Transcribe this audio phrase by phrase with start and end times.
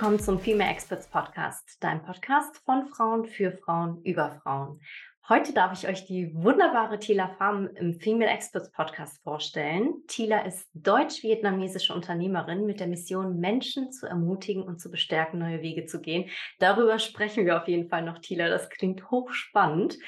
[0.00, 4.80] Willkommen zum Female Experts Podcast, dein Podcast von Frauen für Frauen über Frauen.
[5.28, 9.92] Heute darf ich euch die wunderbare Tila Pham im Female Experts Podcast vorstellen.
[10.06, 15.84] Tila ist deutsch-vietnamesische Unternehmerin mit der Mission, Menschen zu ermutigen und zu bestärken, neue Wege
[15.84, 16.30] zu gehen.
[16.60, 18.48] Darüber sprechen wir auf jeden Fall noch, Tila.
[18.48, 19.98] Das klingt hochspannend.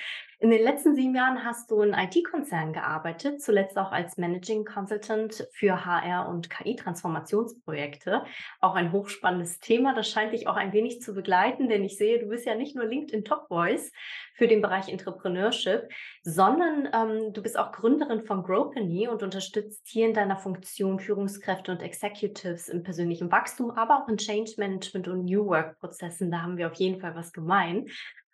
[0.42, 5.46] In den letzten sieben Jahren hast du in IT-Konzernen gearbeitet, zuletzt auch als Managing Consultant
[5.52, 8.24] für HR- und KI-Transformationsprojekte.
[8.60, 9.94] Auch ein hochspannendes Thema.
[9.94, 12.74] Das scheint dich auch ein wenig zu begleiten, denn ich sehe, du bist ja nicht
[12.74, 13.92] nur LinkedIn Top Voice
[14.34, 15.88] für den Bereich Entrepreneurship,
[16.24, 21.70] sondern ähm, du bist auch Gründerin von Growpany und unterstützt hier in deiner Funktion Führungskräfte
[21.70, 26.32] und Executives im persönlichen Wachstum, aber auch in Change Management und New Work Prozessen.
[26.32, 27.86] Da haben wir auf jeden Fall was gemein.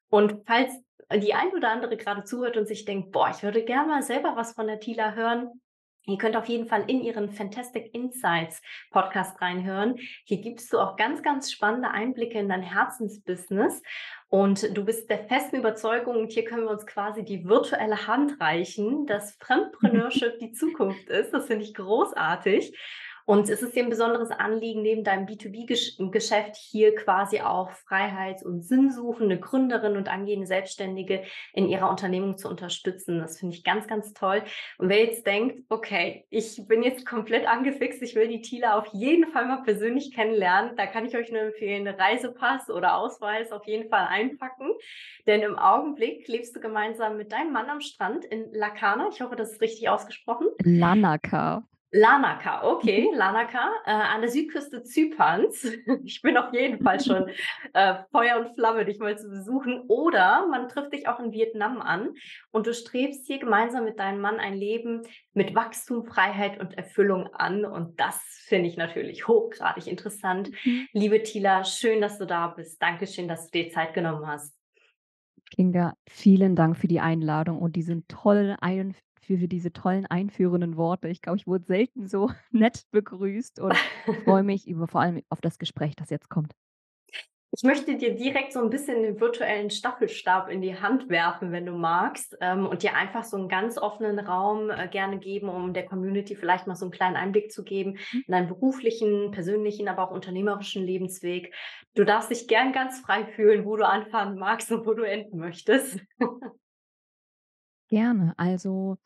[0.09, 0.73] Und falls
[1.17, 4.37] die ein oder andere gerade zuhört und sich denkt, boah, ich würde gerne mal selber
[4.37, 5.61] was von der Tila hören,
[6.09, 9.97] Ihr könnt auf jeden Fall in ihren Fantastic Insights Podcast reinhören.
[10.25, 13.83] Hier gibst du auch ganz, ganz spannende Einblicke in dein Herzensbusiness.
[14.31, 18.41] Und du bist der festen Überzeugung, und hier können wir uns quasi die virtuelle Hand
[18.41, 21.35] reichen, dass Fremdpreneurship die Zukunft ist.
[21.35, 22.75] Das finde ich großartig.
[23.29, 28.63] Und es ist dir ein besonderes Anliegen, neben deinem B2B-Geschäft hier quasi auch Freiheits- und
[28.63, 33.19] sinnsuchende Gründerinnen und angehende Selbstständige in ihrer Unternehmung zu unterstützen.
[33.19, 34.43] Das finde ich ganz, ganz toll.
[34.79, 38.87] Und wer jetzt denkt, okay, ich bin jetzt komplett angefixt, ich will die Tila auf
[38.95, 43.67] jeden Fall mal persönlich kennenlernen, da kann ich euch nur empfehlen, Reisepass oder Ausweis auf
[43.67, 44.71] jeden Fall einpacken.
[45.27, 49.11] Denn im Augenblick lebst du gemeinsam mit deinem Mann am Strand in Lakana.
[49.13, 50.47] Ich hoffe, das ist richtig ausgesprochen.
[50.63, 51.63] Lanaka.
[51.91, 55.67] Lanaka, okay, Lanaka, äh, an der Südküste Zyperns.
[56.05, 57.29] Ich bin auf jeden Fall schon
[57.73, 59.83] äh, Feuer und Flamme, dich mal zu besuchen.
[59.89, 62.11] Oder man trifft dich auch in Vietnam an
[62.51, 67.33] und du strebst hier gemeinsam mit deinem Mann ein Leben mit Wachstum, Freiheit und Erfüllung
[67.33, 67.65] an.
[67.65, 70.51] Und das finde ich natürlich hochgradig interessant.
[70.65, 70.89] Mhm.
[70.93, 72.83] Liebe Tila, schön, dass du da bist.
[72.83, 74.55] Dankeschön, dass du dir Zeit genommen hast.
[75.51, 78.57] Kinga, vielen Dank für die Einladung und diesen tollen
[79.29, 81.09] Für, für diese tollen einführenden Worte.
[81.09, 83.77] Ich glaube, ich wurde selten so nett begrüßt und
[84.25, 86.55] freue mich über vor allem auf das Gespräch, das jetzt kommt.
[87.51, 91.67] Ich möchte dir direkt so ein bisschen den virtuellen Staffelstab in die Hand werfen, wenn
[91.67, 95.75] du magst, ähm, und dir einfach so einen ganz offenen Raum äh, gerne geben, um
[95.75, 98.25] der Community vielleicht mal so einen kleinen Einblick zu geben mhm.
[98.27, 101.55] in deinen beruflichen, persönlichen, aber auch unternehmerischen Lebensweg.
[101.95, 105.39] Du darfst dich gern ganz frei fühlen, wo du anfangen magst und wo du enden
[105.39, 106.01] möchtest.
[107.89, 108.35] Gerne.
[108.37, 108.99] Also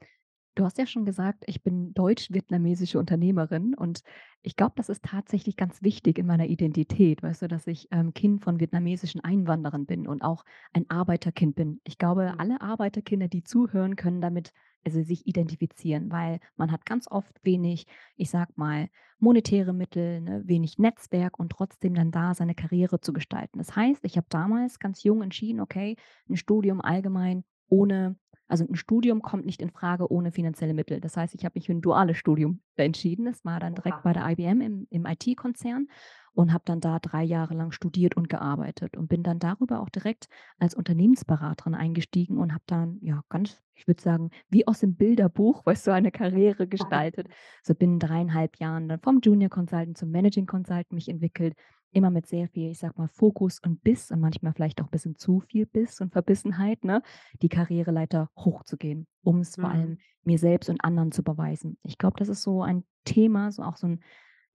[0.54, 4.02] Du hast ja schon gesagt, ich bin deutsch-vietnamesische Unternehmerin und
[4.42, 8.12] ich glaube, das ist tatsächlich ganz wichtig in meiner Identität, weißt du, dass ich ähm,
[8.12, 10.44] Kind von vietnamesischen Einwanderern bin und auch
[10.74, 11.80] ein Arbeiterkind bin.
[11.84, 12.40] Ich glaube, mhm.
[12.40, 14.52] alle Arbeiterkinder, die zuhören, können damit
[14.84, 18.88] also sich identifizieren, weil man hat ganz oft wenig, ich sag mal,
[19.20, 23.56] monetäre Mittel, ne, wenig Netzwerk und trotzdem dann da seine Karriere zu gestalten.
[23.56, 25.96] Das heißt, ich habe damals ganz jung entschieden, okay,
[26.28, 28.16] ein Studium allgemein ohne
[28.48, 31.00] also ein Studium kommt nicht in Frage ohne finanzielle Mittel.
[31.00, 33.24] Das heißt, ich habe mich für ein duales Studium entschieden.
[33.24, 35.88] Das war dann direkt bei der IBM im, im IT-Konzern
[36.34, 39.90] und habe dann da drei Jahre lang studiert und gearbeitet und bin dann darüber auch
[39.90, 44.94] direkt als Unternehmensberaterin eingestiegen und habe dann ja ganz, ich würde sagen, wie aus dem
[44.94, 47.28] Bilderbuch, weißt du, eine Karriere gestaltet.
[47.62, 51.54] So binnen dreieinhalb Jahren dann vom Junior Consultant zum Managing Consultant mich entwickelt,
[51.92, 54.90] immer mit sehr viel, ich sag mal, Fokus und Biss und manchmal vielleicht auch ein
[54.90, 57.02] bisschen zu viel Biss und Verbissenheit, ne,
[57.40, 59.62] die Karriereleiter hochzugehen, um es mhm.
[59.62, 61.78] vor allem mir selbst und anderen zu beweisen.
[61.82, 64.00] Ich glaube, das ist so ein Thema, so auch so ein,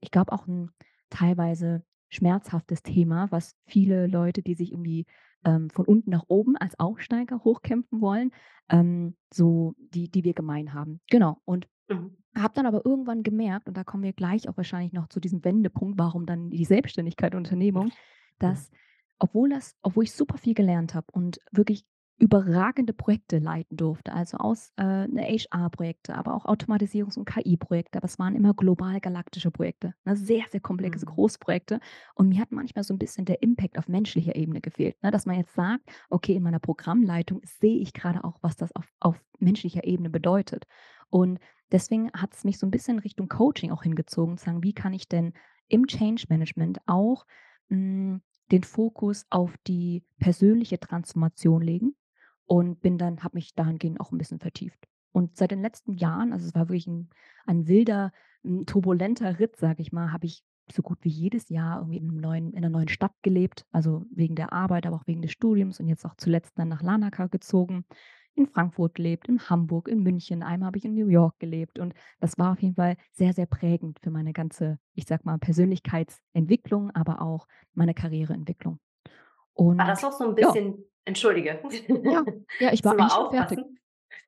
[0.00, 0.70] ich glaube auch ein
[1.10, 5.06] teilweise schmerzhaftes Thema, was viele Leute, die sich irgendwie
[5.44, 8.32] ähm, von unten nach oben als Aufsteiger hochkämpfen wollen,
[8.70, 11.00] ähm, so die, die wir gemein haben.
[11.10, 11.40] Genau.
[11.44, 12.16] Und mhm.
[12.42, 15.44] Habe dann aber irgendwann gemerkt, und da kommen wir gleich auch wahrscheinlich noch zu diesem
[15.44, 17.90] Wendepunkt, warum dann die Selbstständigkeit und Unternehmung,
[18.38, 18.70] dass
[19.18, 21.84] obwohl das, obwohl ich super viel gelernt habe und wirklich
[22.18, 28.06] überragende Projekte leiten durfte, also aus äh, ne, HR-Projekte, aber auch Automatisierungs- und KI-Projekte, aber
[28.06, 31.10] es waren immer global galaktische Projekte, ne, sehr, sehr komplexe mhm.
[31.10, 31.78] Großprojekte.
[32.14, 35.26] Und mir hat manchmal so ein bisschen der Impact auf menschlicher Ebene gefehlt, ne, dass
[35.26, 39.24] man jetzt sagt, okay, in meiner Programmleitung sehe ich gerade auch, was das auf, auf
[39.38, 40.66] menschlicher Ebene bedeutet.
[41.10, 41.38] Und
[41.72, 44.92] deswegen hat es mich so ein bisschen Richtung Coaching auch hingezogen, zu sagen, wie kann
[44.92, 45.32] ich denn
[45.68, 47.26] im Change Management auch
[47.68, 51.94] mh, hm, den Fokus auf die persönliche Transformation legen
[52.46, 54.88] und bin dann, habe mich dahingehend auch ein bisschen vertieft.
[55.12, 57.10] Und seit den letzten Jahren, also es war wirklich ein,
[57.46, 58.12] ein wilder,
[58.44, 62.06] ein turbulenter Ritt, sage ich mal, habe ich so gut wie jedes Jahr irgendwie in,
[62.06, 65.80] neuen, in einer neuen Stadt gelebt, also wegen der Arbeit, aber auch wegen des Studiums
[65.80, 67.84] und jetzt auch zuletzt dann nach Lanaka gezogen
[68.38, 71.94] in Frankfurt gelebt, in Hamburg, in München, einmal habe ich in New York gelebt und
[72.20, 76.90] das war auf jeden Fall sehr, sehr prägend für meine ganze, ich sage mal, Persönlichkeitsentwicklung,
[76.92, 78.78] aber auch meine Karriereentwicklung.
[79.76, 80.56] War das Und auch so 'n ja.
[80.56, 81.62] bisschen entschuldige,
[82.02, 82.24] Ja,
[82.58, 83.60] ja, ich war eigentlich schon fertig.
[83.60, 83.78] aufpassen.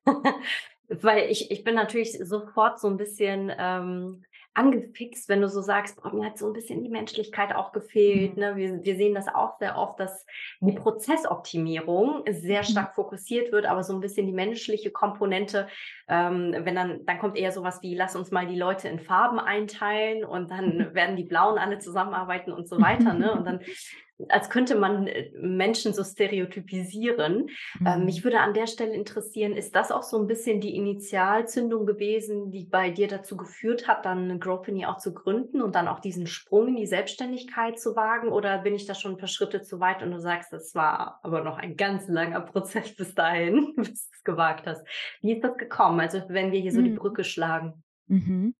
[0.89, 6.01] Weil ich ich bin natürlich sofort so 'n bisschen, ähm, angefixt, wenn du so sagst:
[6.01, 8.37] „Boah, mir hat so 'n bisschen die Menschlichkeit auch gefehlt“, Mhm.
[8.37, 8.55] ne?
[8.55, 10.25] Wir wir sehen das auch sehr oft, dass
[10.61, 12.85] die Prozessoptimierung sehr Mhm.
[12.85, 15.67] stark fokussiert wird, aber so 'n bisschen die menschliche Komponente,
[16.07, 18.99] ähm, wenn dann dann kommt eher so was wie: „Lass uns mal die Leute in
[18.99, 23.33] Farben einteilen und dann werden die Blauen alle zusammenarbeiten“ und so weiter, ne?
[23.35, 23.61] Und dann
[24.29, 27.47] als könnte man, äh, Menschen so stereotypisieren.
[27.85, 28.05] Ähm, Mhm.
[28.05, 32.51] mich würde an der Stelle interessieren, ist das auch so 'n bisschen die Initialzündung gewesen,
[32.51, 36.27] die bei dir dazu geführt hat, dann Growth.me auch zu gründen und dann auch diesen
[36.27, 38.29] Sprung in die Selbstständigkeit zu wagen?
[38.29, 41.19] Oder bin ich da schon 'n paar Schritte zu weit und du sagst, das war
[41.23, 44.85] aber noch ein ganz langer Prozess bis dahin, bis du's gewagt hast?
[45.21, 45.99] Wie ist das gekommen?
[45.99, 47.01] Also, wenn wir hier so die Mhm.
[47.01, 47.83] Brücke schlagen.
[48.09, 48.53] Mhm.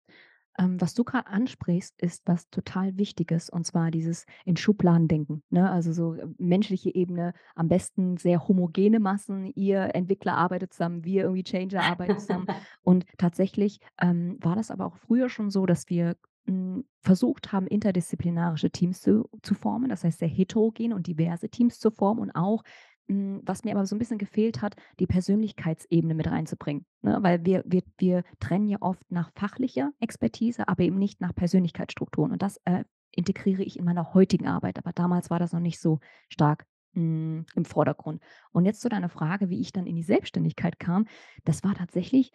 [0.62, 5.44] Ähm, was du grad ansprichst, ist was total Wichtiges, und zwar dieses in Schubladen denken,
[5.50, 5.70] ne?
[5.72, 9.52] Also, so, äh, menschliche Ebene, am besten sehr homogene Massen.
[9.56, 12.46] Ihr Entwickler arbeitet zusammen, wir irgendwie Changer arbeiten zusammen.
[12.84, 16.16] Und tatsächlich, ähm, war das aber auch früher schon so, dass wir,
[16.46, 21.80] hm, versucht haben, interdisziplinarische Teams zu zu formen, das heißt, sehr heterogen und diverse Teams
[21.80, 22.64] zu formen und auch,
[23.08, 27.18] was mir aber so 'n bisschen gefehlt hat, die Persönlichkeitsebene mit reinzubringen, ne?
[27.22, 32.32] Weil wir wir wir trennen ja oft nach fachlicher Expertise, aber eben nicht nach Persönlichkeitsstrukturen.
[32.32, 32.84] Und das, äh,
[33.14, 36.00] integriere ich in meiner heutigen Arbeit, aber damals war das noch nicht so
[36.30, 38.22] stark, hm, im Vordergrund.
[38.54, 41.08] Und jetzt zu deiner Frage, wie ich dann in die Selbstständigkeit kam.
[41.44, 42.32] Das war tatsächlich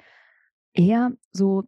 [0.74, 1.64] eher so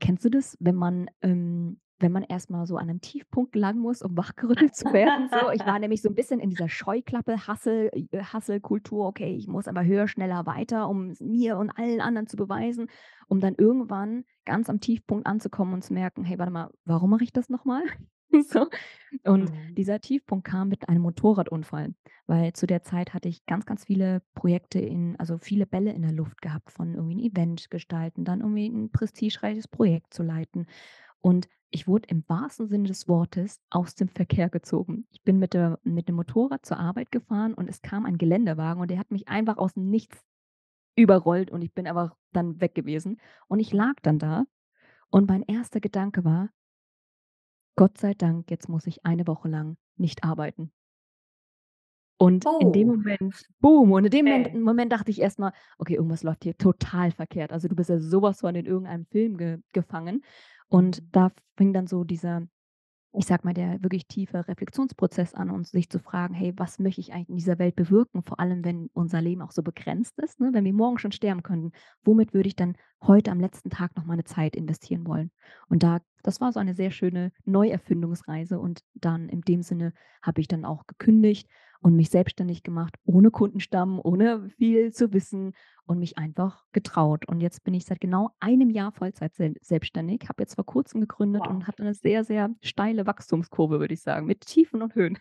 [0.00, 3.80] kennst du das, wenn man ähm, wenn man erst mal so an 'nem Tiefpunkt gelangen
[3.80, 5.50] muss, um wachgerüttelt zu werden so?
[5.50, 9.06] Ich war nämlich so 'n bisschen in dieser Scheuklappe, Hustle äh, Hustle-Kultur.
[9.08, 12.88] „Okay, ich muss aber höher, schneller, weiter, um es mir und allen anderen zu beweisen“,
[13.28, 17.24] um dann irgendwann ganz am Tiefpunkt anzukommen und zu merken: „Hey, warte mal, warum mache
[17.24, 17.82] ich das noch mal?“
[18.50, 18.68] So.
[19.24, 19.78] Und Mhm.
[19.78, 21.94] dieser Tiefpunkt kam mit einem Motorradunfall,
[22.26, 26.02] weil zu der Zeit hatte ich ganz, ganz viele Projekte in also, viele Bälle in
[26.02, 30.66] der Luft gehabt, von irgendwie 'n Event gestalten, dann irgendwie 'n prestigereiches Projekt zu leiten.
[31.22, 35.06] Und ich wurde im wahrsten Sinne des Wortes aus dem Verkehr gezogen.
[35.10, 38.80] Ich bin mit der mit dem Motorrad zur Arbeit gefahren und es kam ein Geländewagen
[38.80, 40.24] und der hat mich einfach aus'm Nichts
[40.96, 43.18] überrollt und ich bin einfach dann weg gewesen.
[43.48, 44.44] Und ich lag dann da
[45.10, 45.80] und mein 1.
[45.80, 46.50] Gedanke war
[47.78, 50.72] „Gott sei Dank, jetzt muss ich eine Woche lang nicht arbeiten.“
[52.20, 52.88] Und in dem Oh.
[52.88, 54.58] Moment boom, und in dem Ment Okay.
[54.60, 58.00] Moment dachte ich erst mal: „Okay, irgendwas läuft hier total verkehrt.“ Also, du bist ja
[58.00, 60.22] so was von in irgendeinem Film ge gefangen.
[60.68, 62.46] Und da fing dann so dieser,
[63.14, 67.00] ich sage mal, der wirklich tiefe Reflexionsprozess an und sich zu fragen: „Hey, was möchte
[67.02, 70.40] ich eigentlich in dieser Welt bewirken?“ Vor allem, wenn unser Leben auch so begrenzt ist,
[70.40, 70.50] ne?
[70.52, 71.72] Wenn wir morgen schon sterben könnten,
[72.04, 75.30] womit würde ich dann heute am letzten Tag noch meine Zeit investieren wollen?
[75.68, 79.92] Und da das war so eine sehr schöne Neuerfindungsreise und dann in dem Sinne
[80.22, 81.48] habe ich dann auch gekündigt
[81.80, 85.52] und mich selbstständig gemacht, ohne Kundenstamm, ohne viel zu wissen
[85.84, 87.26] und mich einfach getraut.
[87.28, 91.00] Und jetzt bin ich seit genau einem Jahr Vollzeit sel selbstständig, habe jetzt vor Kurzem
[91.00, 91.68] gegründet und Wow.
[91.68, 95.18] hatte 'ne sehr, sehr steile Wachstumskurve, würde ich sagen, mit Tiefen und Höhen.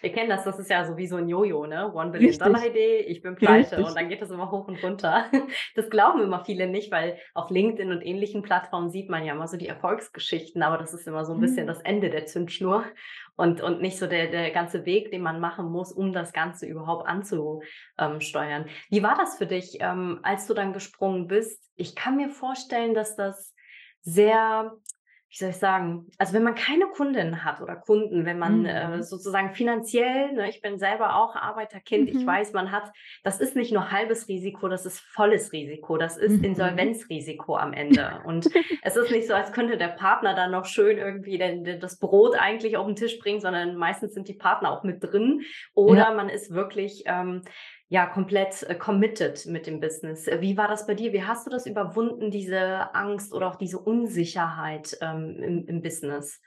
[0.00, 1.92] Wir kennen das, das ist ja so wie so 'n Jojo, ne?
[2.18, 2.70] Richtig.
[2.74, 3.96] One-Billion-Dollar-Idee, ich bin pleite und Richtig.
[3.96, 5.26] dann geht das immer hoch und runter.
[5.76, 9.46] Das glauben immer viele nicht, weil auf LinkedIn und ähnlichen Plattformen sieht man ja immer
[9.48, 11.68] so die Erfolgsgeschichten, aber das ist immer so 'n bisschen Mhm.
[11.68, 12.84] das Ende der Zündschnur
[13.36, 16.66] und und nicht so der der ganze Weg, den man machen muss, um das Ganze
[16.66, 17.62] überhaupt anzu
[17.98, 18.66] ähm, steuern.
[18.90, 21.70] Wie war das für dich, ähm, als du dann gesprungen bist?
[21.76, 23.54] Ich kann mir vorstellen, dass das
[24.00, 24.72] sehr
[25.32, 28.98] wie soll ich sagen also, wenn man keine Kundin hat oder Kunden, wenn man, äh,
[28.98, 29.02] Mhm.
[29.02, 32.26] sozusagen finanziell ne, ich bin selber auch Arbeiterkind, ich Mhm.
[32.26, 32.92] weiß, man hat
[33.24, 35.96] das ist nicht nur halbes Risiko, das ist volles Risiko.
[35.96, 36.44] Das ist Mhm.
[36.44, 38.20] Insolvenzrisiko am Ende.
[38.24, 38.50] Und
[38.82, 41.98] es ist nicht so, als könnte der Partner dann noch schön irgendwie den den das
[41.98, 45.40] Brot eigentlich auf 'n Tisch bringen, sondern meistens sind die Partner auch mit drin
[45.86, 46.04] Ja.
[46.04, 47.42] oder man ist wirklich, ähm,
[47.92, 50.26] ja, komplett, äh, committed mit dem Business.
[50.26, 51.12] Äh, wie war das bei dir?
[51.12, 56.40] Wie hast du das überwunden, diese Angst oder auch diese Unsicherheit, ähm, im im Business?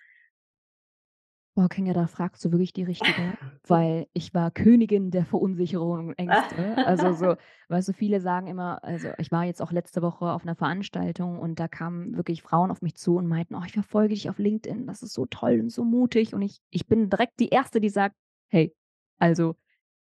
[1.57, 6.13] Boah, Kinga, da fragst du wirklich die Richtige, weil ich war Königin der Verunsicherung und
[6.19, 6.79] Ängste.
[6.83, 7.35] Also, so
[7.69, 11.39] weißt du, viele sagen immer also, ich war jetzt auch letzte Woche auf 'ner Veranstaltung
[11.39, 14.37] und da kamen wirklich Frauen auf mich zu und meinten: „Oh, ich verfolge dich auf
[14.37, 17.79] LinkedIn, das ist so toll und so mutig.“ Und ich ich bin direkt die 1.,
[17.79, 18.15] die sagt:
[18.49, 18.75] „Hey,
[19.17, 19.55] also,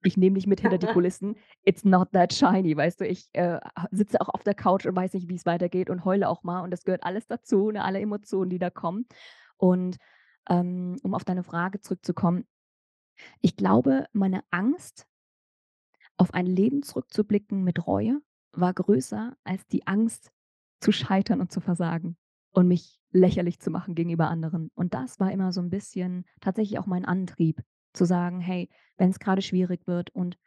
[0.06, 1.36] ich nehme dich mit hinter die Kulissen.
[1.64, 3.06] It's not that shiny“, weißt du?
[3.06, 3.60] Ich, äh,
[3.90, 6.70] sitze auch auf der Couch und weiß nicht, wie's weitergeht und heule auch mal und
[6.70, 9.06] das gehört alles dazu, ne, alle Emotionen, die da kommen.
[9.56, 9.96] Und,
[10.48, 12.44] ähm, um auf deine Frage zurückzukommen,
[13.42, 15.06] ich glaube, meine Angst
[16.18, 18.20] Auf ein Leben zurückzublicken mit Reue
[18.52, 20.30] war größer als die Angst
[20.80, 22.16] zu scheitern und zu versagen
[22.52, 24.70] und mich lächerlich zu machen gegenüber anderen.
[24.74, 27.62] Und das war immer so 'n bisschen tatsächlich auch mein Antrieb,
[27.96, 30.38] zu sagen: „Hey, wenn's grade schwierig wird“ und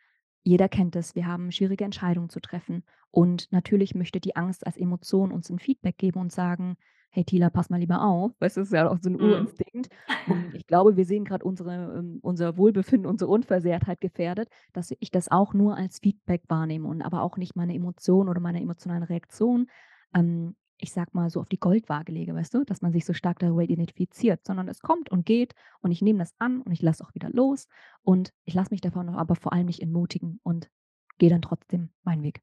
[0.44, 2.84] jeder kennt es, wir haben schwierige Entscheidungen zu treffen.
[3.12, 6.78] Und natürlich möchte die Angst als Emotion uns 'n Feedback geben und sagen:
[7.12, 9.20] „Hey Tila, pass mal lieber auf.“ Weißt du, das ist ja auch so 'n Mhm.
[9.20, 9.90] Urinstinkt.
[10.26, 15.12] Und ich glaube, wir sehen grad unsere ähm, unser Wohlbefinden, unsere Unversehrtheit gefährdet, dass ich
[15.12, 19.04] das auch nur als Feedback wahrnehme und aber auch nicht meine Emotion oder meine emotionalen
[19.04, 19.68] Reaktionen,
[20.16, 22.64] ähm, ich sage mal, so auf die Goldwaage lege, weißt du?
[22.64, 26.20] Dass man sich so stark darüber identifiziert, sondern es kommt und geht und ich nehme
[26.20, 27.68] das an und ich lasse auch wieder los
[28.02, 30.70] und ich lasse mich davon aber vor allem nicht entmutigen und
[31.18, 32.42] gehe dann trotzdem meinen Weg.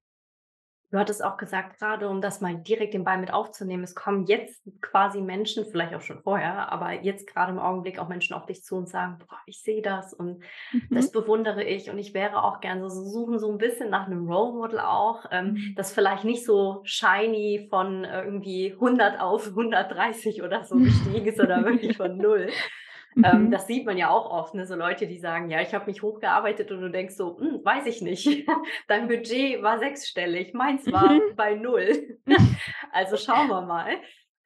[0.93, 4.25] Du hattest auch gesagt, grade um das mal direkt den Ball mit aufzunehmen, es kommen
[4.27, 8.47] jetzt quasi Menschen, vielleicht auch schon vorher, aber jetzt grade im Augenblick auch Menschen auf
[8.47, 10.87] dich zu und sagen: „Boah, ich sehe das und Mhm.
[10.93, 14.07] das bewundere ich und ich wäre auch gern so“ sie suchen so 'n bisschen nach
[14.07, 15.77] 'nem Role Model auch, ähm, Mhm.
[15.77, 21.65] das vielleicht nicht so shiny von irgendwie 100 auf 130 oder so gestiegen ist, sondern
[21.65, 22.21] wirklich von
[23.17, 23.25] 0.
[23.25, 23.51] Ähm, Mhm.
[23.51, 26.03] das sieht man ja auch oft, ne, so Leute, die sagen: „Ja, ich habe mich
[26.03, 28.47] hochgearbeitet“ und du denkst so: „Hm, weiß ich nicht.
[28.89, 31.37] Dein Budget war sechsstellig, meins war Mhm.
[31.37, 32.19] bei 0.
[32.93, 33.97] Also, schauen wir mal.“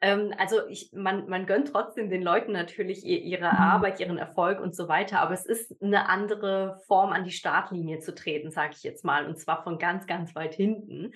[0.02, 3.60] Ähm, also, ich man man gönnt trotzdem den Leuten natürlich i ihre Mhm.
[3.60, 7.98] Arbeit, ihren Erfolg und so weiter, aber es ist 'ne andere Form, an die Startlinie
[8.00, 11.12] zu treten, sage ich jetzt mal, und zwar von ganz, ganz weit hinten.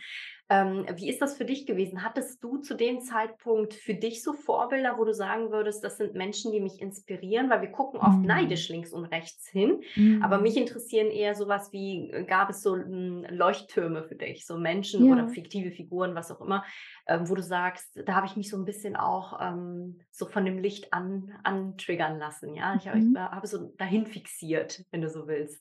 [0.50, 2.02] Ähm, wie ist das für dich gewesen?
[2.04, 6.14] Hattest du zu dem Zeitpunkt für dich so Vorbilder, wo du sagen würdest: „Das sind
[6.14, 7.48] Menschen, die mich inspirieren“?
[7.48, 8.24] Weil wir gucken oft Mhm.
[8.24, 9.80] neidisch links und rechts hin,
[10.20, 10.58] aber mich Mhm.
[10.58, 15.04] interessieren eher so was wie äh, gab es so, hm, Leuchttürme für dich, so Menschen
[15.04, 15.28] oder Ja.
[15.28, 16.62] fiktive Figuren, was auch immer,
[17.06, 20.44] ähm, wo du sagst: „Da habe ich mich so 'n bisschen auch, ähm, so von
[20.44, 22.76] dem Licht an antriggern lassen“, ja?
[22.76, 23.14] Ich habe Mhm.
[23.14, 25.60] habe so dahin fixiert, wenn du so willst.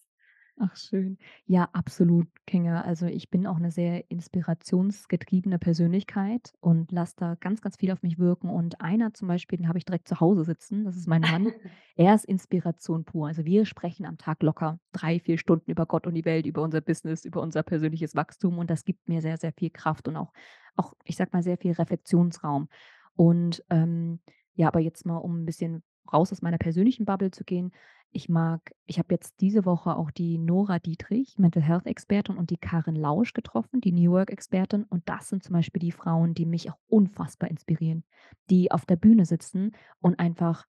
[0.59, 1.17] Ach schön.
[1.47, 2.81] Ja, absolut, Kinga.
[2.81, 8.03] Also, ich bin auch 'ne sehr inspirationsgetriebene Persönlichkeit und lasse da ganz, ganz viel auf
[8.03, 8.49] mich wirken.
[8.49, 11.53] Und einer zum Beispiel, den habe ich direkt zu Hause sitzen, das ist mein Mann.
[11.95, 13.27] Er ist Inspiration pur.
[13.27, 16.61] Also, wir sprechen am Tag locker 3, 4 Stunden über Gott und die Welt, über
[16.61, 20.15] unser Business, über unser persönliches Wachstum und das gibt mir sehr, sehr viel Kraft und
[20.17, 20.31] auch
[20.75, 22.67] auch, ich sage mal, sehr viel Reflexionsraum.
[23.15, 24.19] Und, ähm,
[24.55, 27.71] ja, aber jetzt mal, um 'n bisschen raus aus meiner persönlichen Bubble zu gehen.
[28.11, 32.49] Ich mag ich habe jetzt diese Woche auch die Nora Dietrich, Mental Health Expertin und
[32.51, 34.83] die Karin Lausch getroffen, die New Work Expertin.
[34.83, 38.03] Und das sind zum Beispiel die Frauen, die mich auch unfassbar inspirieren,
[38.49, 40.65] die auf der Bühne sitzen und einfach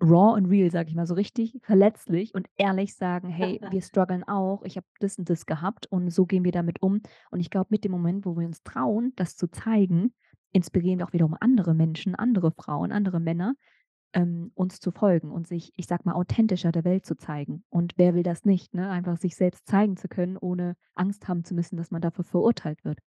[0.00, 4.24] raw and real, sage ich mal, so richtig verletzlich und ehrlich sagen: „Hey, wir struggeln
[4.24, 4.62] auch.
[4.64, 7.68] Ich habe das und das gehabt und so gehen wir damit um.“ Und ich glaube,
[7.70, 10.14] mit dem Moment, wo wir uns trauen, das zu zeigen,
[10.52, 13.54] inspirieren wir auch wiederum andere Menschen, andere Frauen, andere Männer,
[14.14, 17.64] ähm, uns zu folgen und sich, ich sage mal, authentischer der Welt zu zeigen.
[17.70, 18.90] Und wer will das nicht, ne?
[18.90, 22.84] Einfach sich selbst zeigen zu können, ohne Angst haben zu müssen, dass man dafür verurteilt
[22.84, 23.00] wird.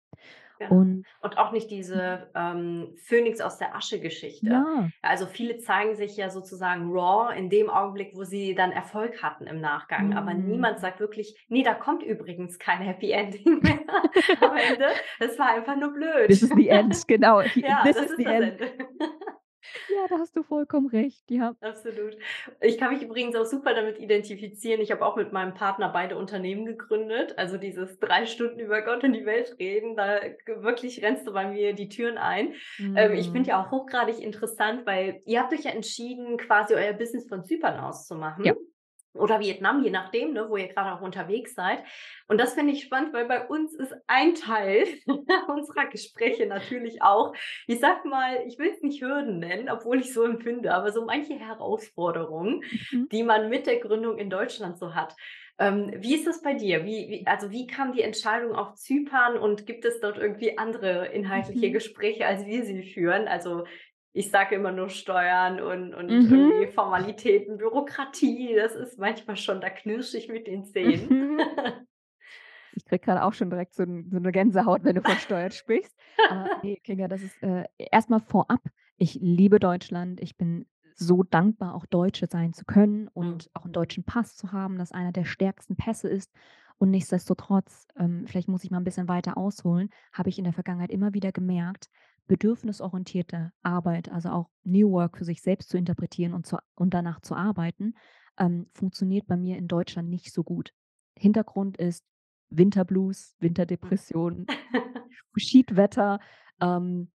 [0.59, 0.87] Genau.
[0.87, 2.01] Und Und auch nicht Mhm.
[2.01, 4.51] diese, ähm, Phönix aus der Asche-Geschichte.
[4.51, 4.91] Ja.
[5.03, 9.47] Also, viele zeigen sich ja sozusagen raw in dem Augenblick, wo sie dann Erfolg hatten
[9.47, 10.81] im Nachgang, aber niemand Mhm.
[10.81, 13.79] sagt wirklich: „Ne, da kommt übrigens kein Happy Ending mehr
[14.41, 14.97] am Ende.
[15.21, 17.43] Es war einfach nur blöd.“ This is the end, genau.
[17.61, 18.55] Ja, this das is ist the das end.
[18.59, 18.73] Ende.
[19.89, 21.55] Ja, da hast du vollkommen recht, ja.
[21.63, 22.17] Absolut.
[22.61, 24.81] Ich kann mich übrigens auch super damit identifizieren.
[24.81, 27.37] Ich habe auch mit meinem Partner beide Unternehmen gegründet.
[27.37, 31.49] Also, dieses 3 Stunden über Gott und die Welt reden, da wirklich rennst du bei
[31.51, 32.55] mir die Türen ein.
[32.95, 33.51] Ähm, ich finde Mhm.
[33.51, 37.77] ja auch hochgradig interessant, weil ihr habt euch ja entschieden, quasi euer Business von Zypern
[37.81, 38.55] aus zu machen Ja.
[39.15, 41.83] Oder Vietnam, je nachdem, ne, wo ihr grade auch unterwegs seid.
[42.29, 44.87] Und das finde ich spannend, weil bei uns ist ein Teil
[45.49, 47.35] unserer Gespräche natürlich auch,
[47.67, 51.35] ich sage mal, ich will's nicht Hürden nennen, obwohl ich so empfinde, aber so manche
[51.35, 53.09] Herausforderungen, Mhm.
[53.13, 55.15] die man mit der Gründung in Deutschland so hat.
[55.59, 56.85] Ähm, wie ist das bei dir?
[56.85, 61.07] Wie wie also, wie kam die Entscheidung auf Zypern und gibt es dort irgendwie andere
[61.09, 61.73] inhaltliche Mhm.
[61.73, 63.27] Gespräche, als wir sie führen?
[63.27, 63.65] Also,
[64.19, 66.69] ich sage immer nur Steuern und und irgendwie Mhm.
[66.69, 71.17] Formalitäten, Bürokratie, das ist manchmal schon da knirsche ich mit den Zähnen.
[71.21, 71.87] Mhm.
[72.73, 75.97] Ich kriege grade auch schon direkt so so 'ne Gänsehaut, wenn du von Steuern sprichst.
[76.27, 78.61] Aber ne, Kinga, das ist, äh erst mal vorab,
[78.99, 80.21] ich liebe Deutschland.
[80.21, 83.39] Ich bin so dankbar, auch Deutsche sein zu können Mhm.
[83.39, 86.33] und auch 'n deutschen Pass zu haben, das einer der stärksten Pässe ist.
[86.79, 90.53] Und nichtsdestotrotz, ähm, vielleicht muss ich mal 'n bisschen weiter ausholen, habe ich in der
[90.53, 91.89] Vergangenheit immer wieder gemerkt,
[92.29, 97.21] bedürfnisorientierte Arbeit, also auch New Work für sich selbst zu interpretieren und zu und danach
[97.23, 97.95] zu arbeiten,
[98.39, 100.73] ähm, funktioniert bei mir in Deutschland nicht so gut.
[101.19, 102.05] Hintergrund ist
[102.51, 103.37] Winterblues,
[103.83, 103.99] Mhm.
[104.19, 104.49] Winterdepression,
[105.37, 106.21] Schiedwetter,
[106.61, 107.11] ähm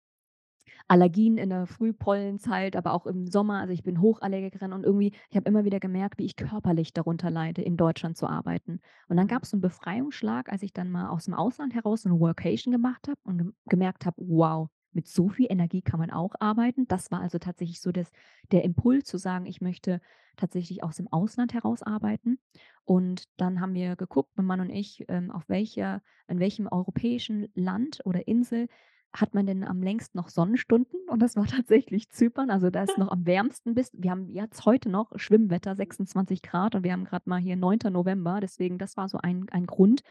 [0.87, 3.59] Allergien in der Frühpollenzeit, aber auch im Sommer.
[3.59, 7.29] Also, ich bin Hochallergikerin und irgendwie ich habe immer wieder gemerkt, wie ich körperlich darunter
[7.29, 8.79] leide, in Deutschland zu arbeiten.
[9.07, 9.27] Und dann Mhm.
[9.27, 13.07] gab's so 'n Befreiungsschlag, als ich dann mal aus'm Ausland heraus so 'ne Workation gemacht
[13.07, 17.11] habe und gem gemerkt habe: „Wow, mit so viel Energie kann man auch arbeiten.“ Das
[17.11, 18.11] war also tatsächlich so das
[18.51, 20.01] der Impuls zu sagen, ich möchte
[20.37, 22.39] tatsächlich aus dem Ausland heraus arbeiten.
[22.85, 27.47] Und dann haben wir geguckt, mein Mann und ich, ähm, auf welcher in welchem europäischen
[27.55, 28.67] Land oder Insel
[29.15, 30.99] hat man denn am längsten noch Sonnenstunden?
[31.07, 32.49] Und das war tatsächlich Zypern.
[32.49, 36.75] Also, da ist noch am wärmsten bis wir haben jetzt heute noch Schwimmwetter, 26 Grad
[36.75, 37.89] und wir haben grad mal hier 9.
[37.89, 38.39] November.
[38.41, 40.01] Deswegen, das war so ein ein Grund.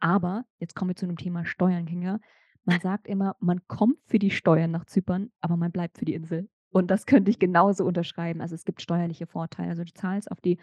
[0.00, 2.18] Aber jetzt kommen wir zu 'nem Thema Steuern, Kinga.
[2.66, 6.14] Man sagt immer, man kommt für die Steuern nach Zypern, aber man bleibt für die
[6.14, 6.48] Insel.
[6.70, 8.40] Und das könnte ich genauso unterschreiben.
[8.40, 9.70] Also, es gibt steuerliche Vorteile.
[9.70, 10.58] Also, du zahlst auf die,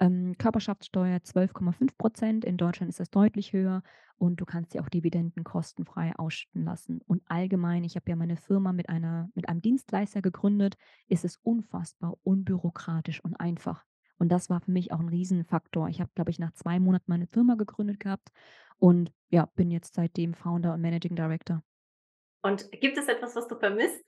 [0.00, 2.44] ähm, Körperschaftssteuer 12,5 %.
[2.44, 3.82] In Deutschland ist das deutlich höher
[4.16, 7.00] und du kannst dir auch Dividenden kostenfrei ausschütten lassen.
[7.06, 10.74] Und allgemein, ich habe ja meine Firma mit einer mit einem Dienstleister gegründet,
[11.06, 13.84] ist es unfassbar unbürokratisch und einfach.
[14.18, 15.88] Und das war für mich auch 'n Riesenfaktor.
[15.88, 18.30] Ich habe, glaube ich, nach 2 Monaten meine Firma gegründet gehabt
[18.78, 21.62] und ja, bin jetzt seitdem Founder und Managing Director.
[22.44, 24.04] Und gibt es etwas, was du vermisst?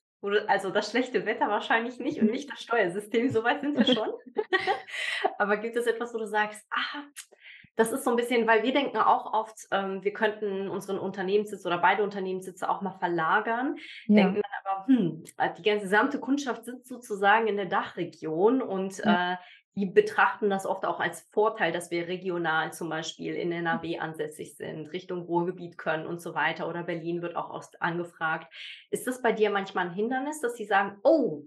[0.47, 2.31] Also, das schlechte Wetter wahrscheinlich nicht und Mhm.
[2.31, 4.11] nicht das Steuersystem, so weit sind wir schon.
[5.39, 7.05] Aber gibt es etwas, wo du sagst: „Ah,
[7.77, 11.67] das ist so 'n bisschen“ weil wir denken auch oft, ähm, wir könnten unseren Unternehmenssitz
[11.67, 13.77] oder beide Unternehmenssitze auch mal verlagern,
[14.09, 14.37] Ja.
[14.37, 15.25] denken dann aber: „Hm,
[15.59, 19.17] die ganze gesamte Kundschaft sitzt sozusagen in der Dachregion“ und, Ja.
[19.17, 19.37] äh,
[19.77, 23.79] die betrachten das oft auch als Vorteil, dass wir regional zum Beispiel in Hm.
[23.79, 28.53] NRW ansässig sind, Richtung Ruhrgebiet können und so weiter oder Berlin wird auch oft angefragt.
[28.91, 31.45] Ist das bei dir manchmal 'n Hindernis, dass sie sagen: „Oh,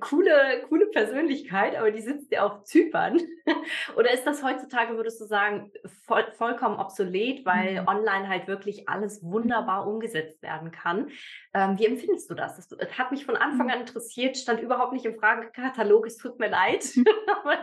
[0.00, 3.20] coole coole Persönlichkeit, aber die sitzt ja auf Zypern?“
[3.96, 5.70] Oder ist das heutzutage, würdest du sagen,
[6.06, 7.88] voll vollkommen obsolet, weil Mhm.
[7.88, 11.08] online halt wirklich alles wunderbar umgesetzt werden kann?
[11.54, 12.56] Ähm, wie empfindest du das?
[12.56, 13.72] Das es hat mich von Anfang Mhm.
[13.72, 16.84] an interessiert, stand überhaupt nicht im Fragekatalog, es tut mir leid,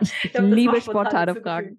[0.22, 1.78] Ich mal liebe spontan spontane Fragen.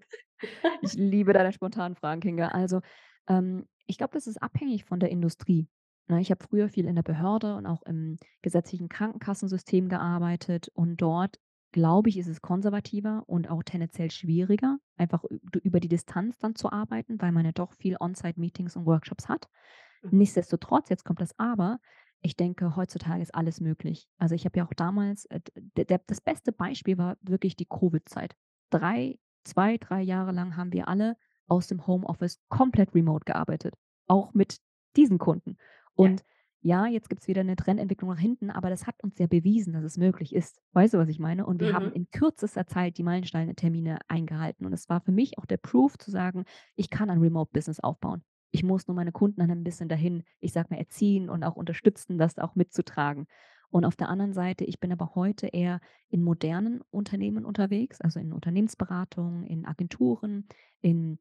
[0.81, 2.49] Ich liebe deine spontanen Fragen, Kinga.
[2.49, 2.81] Also,
[3.27, 5.67] ähm, ich glaube, das ist abhängig von der Industrie?
[6.09, 11.39] Ich habe früher viel in der Behörde und auch im gesetzlichen Krankenkassensystem gearbeitet und dort,
[11.73, 15.23] glaube ich, ist es konservativer und auch tendenziell schwieriger, einfach
[15.63, 19.49] über die Distanz dann zu arbeiten, weil man ja doch viel On-Site-Meetings und Workshops hat.
[20.01, 20.19] Mhm.
[20.19, 21.79] Nichtsdestotrotz, jetzt kommt das Aber,
[22.21, 24.07] ich denke, heutzutage ist alles möglich.
[24.17, 25.41] Also, ich habe ja auch damals, äh,
[25.75, 28.35] der das beste Beispiel war wirklich die Covid-Zeit.
[28.71, 31.17] 3 2, 3 Jahre lang haben wir alle
[31.47, 33.73] aus dem Homeoffice komplett remote gearbeitet,
[34.07, 34.57] auch mit
[34.95, 35.57] diesen Kunden.
[35.99, 36.11] Ja.
[36.11, 36.23] Und
[36.61, 39.83] ja, jetzt gibt's wieder 'ne Trendentwicklung nach hinten, aber das hat uns ja bewiesen, dass
[39.83, 40.59] es möglich ist.
[40.73, 41.45] Weißt du, was ich meine?
[41.45, 41.91] Und wir haben Mhm.
[41.91, 44.65] in kürzester Zeit die Meilensteine-Termine eingehalten.
[44.65, 48.23] Und es war für mich auch der Proof zu sagen: „Ich kann ein Remote-Business aufbauen.
[48.51, 51.55] Ich muss nur meine Kunden dann 'n bisschen dahin, ich sage mal, erziehen und auch
[51.55, 53.27] unterstützen, das auch mitzutragen.“
[53.69, 55.79] Und auf der anderen Seite, ich bin aber heute eher
[56.09, 60.47] in modernen Unternehmen unterwegs, also, in Unternehmensberatung, in Agenturen,
[60.81, 61.19] in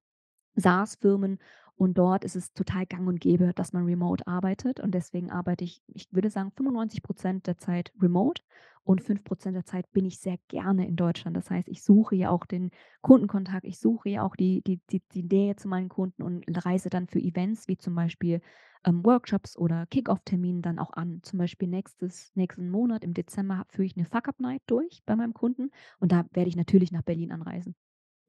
[0.57, 1.39] SaaS-Firmen.
[1.79, 4.81] Und dort ist es total gang und gäbe, dass man remote arbeitet.
[4.81, 8.43] Und deswegen arbeite ich, ich würde sagen, 95 % der Zeit remote
[8.85, 11.37] und 5 % der Zeit bin ich sehr gerne in Deutschland.
[11.37, 12.71] Das heißt, ich suche ja auch den
[13.03, 16.89] Kundenkontakt, ich suche ja auch die die die die Nähe zu meinen Kunden und reise
[16.91, 18.41] dann für Events wie zum Beispiel,
[18.87, 21.21] ähm, Workshops oder Kick-Off-Terminen dann auch an.
[21.25, 25.71] Zum Beispiel nächstes nächsten Monat im Dezember führe ich 'ne Fuck-Up-Night durch bei meinem Kunden
[26.01, 27.75] und da werde ich natürlich nach Berlin anreisen.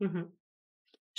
[0.01, 0.37] Mhm.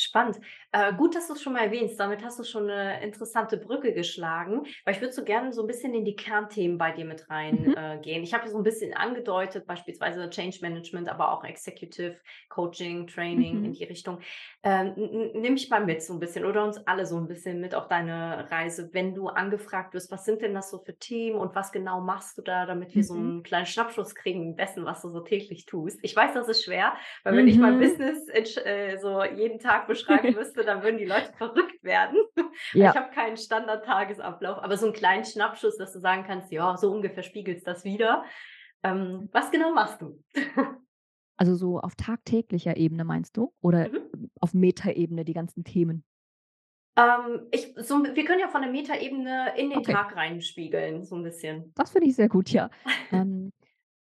[0.00, 0.38] Spannend.
[0.70, 1.98] Äh, gut, dass du's schon mal erwähnst.
[1.98, 5.66] Damit hast du schon 'ne interessante Brücke geschlagen, weil ich würde so gerne so 'n
[5.66, 7.74] bisschen in die Kernthemen bei dir mit rein, Mhm.
[7.74, 8.22] äh, gehen.
[8.22, 12.16] Ich habe so 'n bisschen angedeutet, beispielsweise Change Management, aber auch Executive
[12.48, 13.72] Coaching, Training in Mhm.
[13.72, 14.20] die Richtung.
[14.62, 14.92] Ähm,
[15.34, 17.88] nimm mich mal mit so 'n bisschen oder uns alle so 'n bisschen mit auf
[17.88, 20.12] deine Reise, wenn du angefragt wirst.
[20.12, 23.02] Was sind denn das so für Themen und was genau machst du da, damit wir
[23.02, 23.38] so Mhm.
[23.38, 25.98] 'n kleinen Schnappschuss kriegen dessen, was du so täglich tust?
[26.02, 27.78] Ich weiß, das ist schwer, weil wenn ich mein Mhm.
[27.78, 32.18] Business äh, so jeden Tag beschreiben müsste, dann würden die Leute verrückt werden.
[32.82, 32.96] Ich Ja.
[32.96, 37.22] habe keinen Standard-Tagesablauf, aber so 'n kleinen Schnappschuss, dass du sagen kannst: „Ja, so ungefähr
[37.24, 38.24] spiegelt's das wider.“
[38.84, 40.22] Ähm, was genau machst du?
[41.40, 44.28] Also, so auf tagtäglicher Ebene meinst du oder Mhm.
[44.40, 46.02] auf Metaebene die ganzen Themen?
[46.96, 49.98] Ähm, ich so wir können ja von der Metaebene in den Okay.
[49.98, 51.74] Tag reinspiegeln, so 'n bisschen.
[51.76, 52.70] Das finde ich sehr gut, ja.
[53.10, 53.52] Ähm,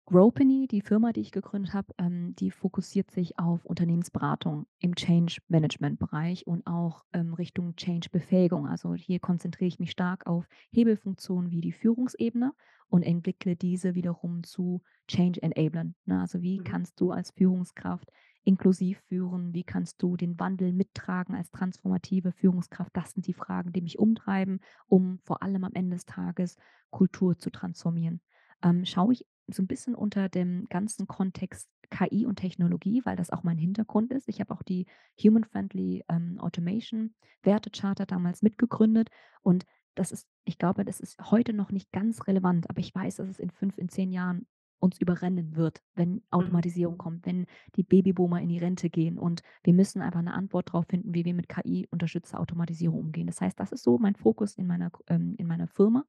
[0.09, 6.47] Gropany, die Firma, die ich gegründet habe, ähm, die fokussiert sich auf Unternehmensberatung im Change-Management-Bereich
[6.47, 8.69] und auch, ähm, Richtung Change-Befähigung.
[8.69, 12.53] Also, hier konzentriere ich mich stark auf Hebelfunktionen wie die Führungsebene
[12.89, 16.21] und entwickle diese wiederum zu Change-Enablern, ne?
[16.21, 16.61] Also, wie Mhm.
[16.61, 18.09] kannst du als Führungskraft
[18.45, 19.55] inklusiv führen?
[19.55, 22.97] Wie kannst du den Wandel mittragen als transformative Führungskraft?
[22.97, 26.55] Das sind die Fragen, die mich umtreiben, um vor allem am Ende des Tages
[26.91, 28.21] Kultur zu transformieren.
[28.63, 33.31] ähm, schaue ich so ein bisschen unter dem ganzen Kontext KI und Technologie, weil das
[33.31, 34.29] auch mein Hintergrund ist.
[34.29, 34.87] Ich habe auch die
[35.23, 39.09] Human Friendly, ähm, Automation Wertecharta damals mitgegründet
[39.43, 43.17] und das ist ich glaube, das ist heute noch nicht ganz relevant, aber ich weiß,
[43.17, 44.47] dass es in 5, in 10 Jahren
[44.79, 46.23] uns überrennen wird, wenn Mhm.
[46.31, 50.69] Automatisierung kommt, wenn die Babyboomer in die Rente gehen und wir müssen einfach eine Antwort
[50.69, 53.27] darauf finden, wie wir mit KI-unterstützter Automatisierung umgehen.
[53.27, 56.05] Das heißt, das ist so mein Fokus in meiner ähm, in meiner Firma.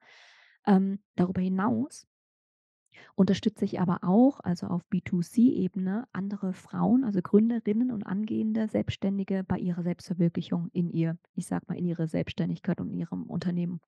[0.65, 2.07] Ähm, darüber hinaus
[3.15, 9.57] unterstütze ich aber auch, also auf B2C-Ebene, andere Frauen, also Gründerinnen und angehende Selbstständige bei
[9.57, 13.79] ihrer Selbstverwirklichung in ihr ich sage mal, in ihre Selbstständigkeit und in ihrem Unternehmen.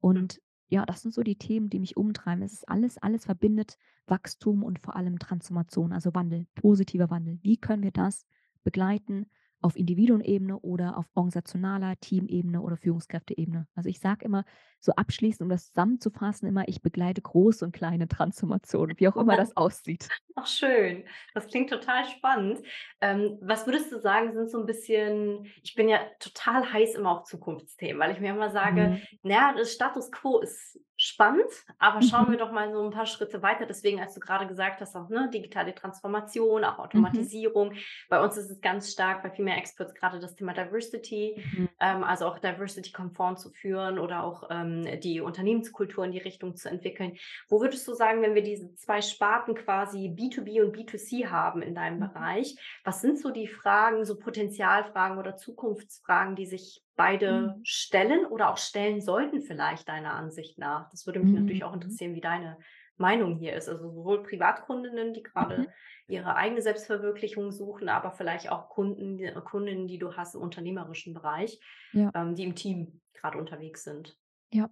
[0.00, 2.42] Und ja, das sind so die Themen, die mich umtreiben.
[2.42, 7.38] Es ist alles alles verbindet Wachstum und vor allem Transformation, also Wandel, positiver Wandel.
[7.42, 8.26] Wie können wir das
[8.64, 9.26] begleiten
[9.62, 13.66] auf Individuenebene oder auf organisationaler Teamebene oder Führungskräfteebene?
[13.74, 14.44] Also, ich sage immer
[14.80, 19.36] so abschließend, um das zusammenzufassen, immer: Ich begleite große und kleine Transformationen, wie auch immer
[19.36, 20.10] das aussieht.
[20.34, 22.66] Ach schön, das klingt total spannend.
[23.00, 27.10] Ähm, was würdest du sagen, sind so ein bisschen ich bin ja total heiß immer
[27.20, 29.06] auf Zukunftsthemen, weil ich mir immer sage: Mhm.
[29.22, 32.38] „Na ja, das Status quo ist spannend, aber schauen wir Mhm.
[32.38, 35.28] doch mal so ein paar Schritte weiter.“ Deswegen, als du gerade gesagt hast, auch, ne,
[35.32, 37.32] digitale Transformation, auch Mhm.
[37.32, 37.74] Automatisierung.
[38.08, 41.68] Bei uns ist es ganz stark bei Female Experts gerade das Thema Diversity, Mhm.
[41.80, 46.68] ähm, also auch Diversity-konform zu führen oder auch, ähm, die Unternehmenskultur in die Richtung zu
[46.70, 47.16] entwickeln.
[47.48, 51.74] Wo würdest du sagen, wenn wir diese 2 Sparten quasi B2B und B2C haben in
[51.74, 52.12] deinem Mhm.
[52.12, 57.64] Bereich, was sind so die Fragen, so Potenzialfragen oder Zukunftsfragen, die sich beide Mhm.
[57.64, 60.90] stellen oder auch stellen sollten vielleicht deiner Ansicht nach?
[60.90, 61.74] Das würde mich natürlich auch Mhm.
[61.74, 62.58] interessieren, wie deine
[62.96, 63.68] Meinung hier ist.
[63.68, 65.62] Also sowohl Privatkundinnen, die Mhm.
[65.62, 65.70] gerade
[66.06, 71.14] ihre eigene Selbstverwirklichung suchen, aber vielleicht auch Kunden die Kundinnen, die du hast im unternehmerischen
[71.14, 71.60] Bereich,
[71.92, 74.18] Ja, ähm, die im Team gerade unterwegs sind.
[74.52, 74.68] ja.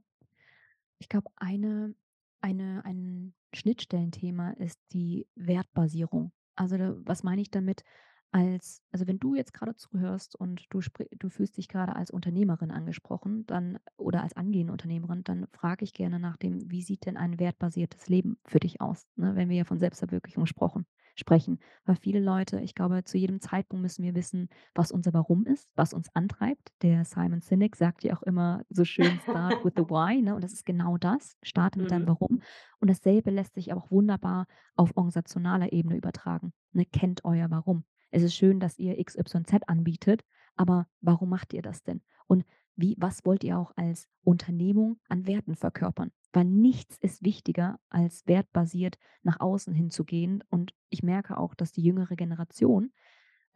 [0.98, 1.94] Ich glaube, eine
[2.40, 6.33] eine ein Schnittstellenthema ist die Wertbasierung.
[6.56, 7.85] Also, was meine ich damit?
[8.33, 10.81] Als also, wenn du jetzt gerade zuhörst und du
[11.19, 15.95] du fühlst dich gerade als Unternehmerin angesprochen, dann oder als angehende Unternehmerin, dann frage ich
[15.95, 19.57] gerne nach dem: „Wie sieht denn ein wertbasiertes Leben für dich aus?“, ne, wenn wir
[19.57, 21.59] ja von Selbstverwirklichung sprochen sprechen.
[21.85, 25.73] Weil viele Leute ich glaube, zu jedem Zeitpunkt müssen wir wissen, was unser Warum ist,
[25.75, 26.71] was uns antreibt.
[26.83, 30.37] Der Simon Sinek sagt ja auch immer so schön: „Start with the why“, ne?
[30.37, 31.37] Und das ist genau das.
[31.43, 32.09] Starte mit deinem Mhm.
[32.09, 32.38] Warum.
[32.79, 36.85] Und dasselbe lässt sich aber auch wunderbar auf organisationaler Ebene übertragen, ne?
[36.87, 37.85] Kennt euer Warum.
[38.11, 40.25] Es ist schön, dass ihr XYZ anbietet,
[40.57, 42.03] aber warum macht ihr das denn?
[42.27, 42.44] Und
[42.77, 46.12] wie was wollt ihr auch als Unternehmung an Werten verkörpern?
[46.33, 50.42] Weil nichts ist wichtiger, als wertbasiert nach außen hinzugehen.
[50.49, 52.92] Und ich merke auch, dass die jüngere Generation,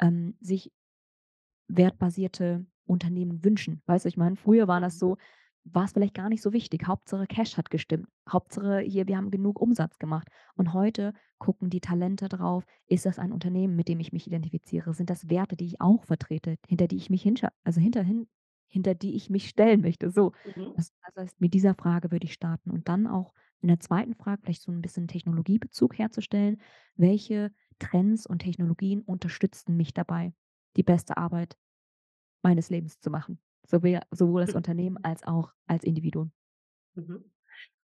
[0.01, 0.73] ähm, sich
[1.69, 3.83] wertbasierte Unternehmen wünschen.
[3.87, 4.99] Weißt du, ich meine, früher war das Mhm.
[4.99, 5.17] so
[5.65, 6.87] war es vielleicht gar nicht so wichtig.
[6.87, 8.09] Hauptsache Cash hat gestimmt.
[8.29, 10.29] Hauptsache hier, wir haben genug Umsatz gemacht.
[10.57, 14.93] Und heute gucken die Talente drauf, ist das ein Unternehmen, mit dem ich mich identifiziere?
[14.95, 18.29] Sind das Werte, die ich auch vertrete, hinter die ich mich hinscha also hinterhin
[18.67, 20.33] hinter die ich mich stellen möchte, so.
[20.57, 20.73] Mhm.
[20.77, 24.15] Das das heißt, mit dieser Frage würde ich starten und dann auch in der zweiten
[24.15, 26.61] Frage vielleicht so ein bisschen Technologiebezug herzustellen.
[26.97, 30.35] Welche Trends und Technologien unterstützen mich dabei,
[30.77, 31.57] die beste Arbeit
[32.43, 36.33] meines Lebens zu machen, sowohl als Unternehmen als auch als Individuum.
[36.95, 37.31] Mhm.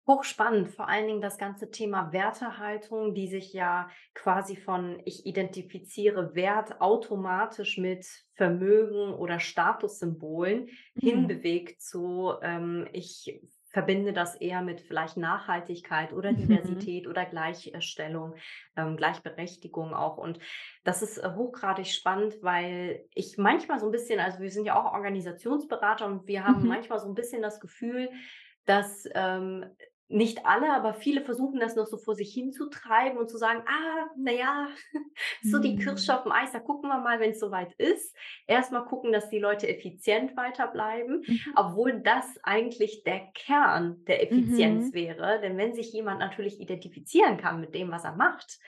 [0.06, 6.34] Hochspannend, vor allen Dingen das ganze Thema Wertehaltung, die sich ja quasi von ich identifiziere
[6.34, 11.38] Wert automatisch mit Vermögen oder Statussymbolen Mhm.
[11.38, 16.32] hinbewegt zu, ähm, ich verbinde das eher mit vielleicht Nachhaltigkeit oder Mhm.
[16.32, 18.34] Diversität oder Gleichstellung,
[18.76, 20.16] ähm, Gleichberechtigung auch.
[20.18, 20.38] Und
[20.84, 24.80] das ist äh, hochgradig spannend, weil ich manchmal so ein bisschen, also wir sind ja
[24.80, 26.66] auch Organisationsberater und wir haben Mhm.
[26.66, 28.10] manchmal so ein bisschen das Gefühl,
[28.64, 29.64] dass ähm,
[30.08, 34.08] nicht alle, aber viele versuchen das noch so vor sich hinzutreiben und zu sagen: „Ah,
[34.16, 34.68] na ja,
[35.42, 36.16] so die Kirsche Mhm.
[36.16, 38.16] auf dem Eis, da gucken wir mal, wenn's soweit ist.“
[38.46, 41.54] Erst mal gucken, dass die Leute effizient weiterbleiben, Mhm.
[41.54, 44.90] obwohl das eigentlich der Kern der Mhm.
[44.90, 45.40] Effizienz wäre.
[45.40, 48.58] Denn wenn sich jemand natürlich identifizieren kann mit dem, was er macht,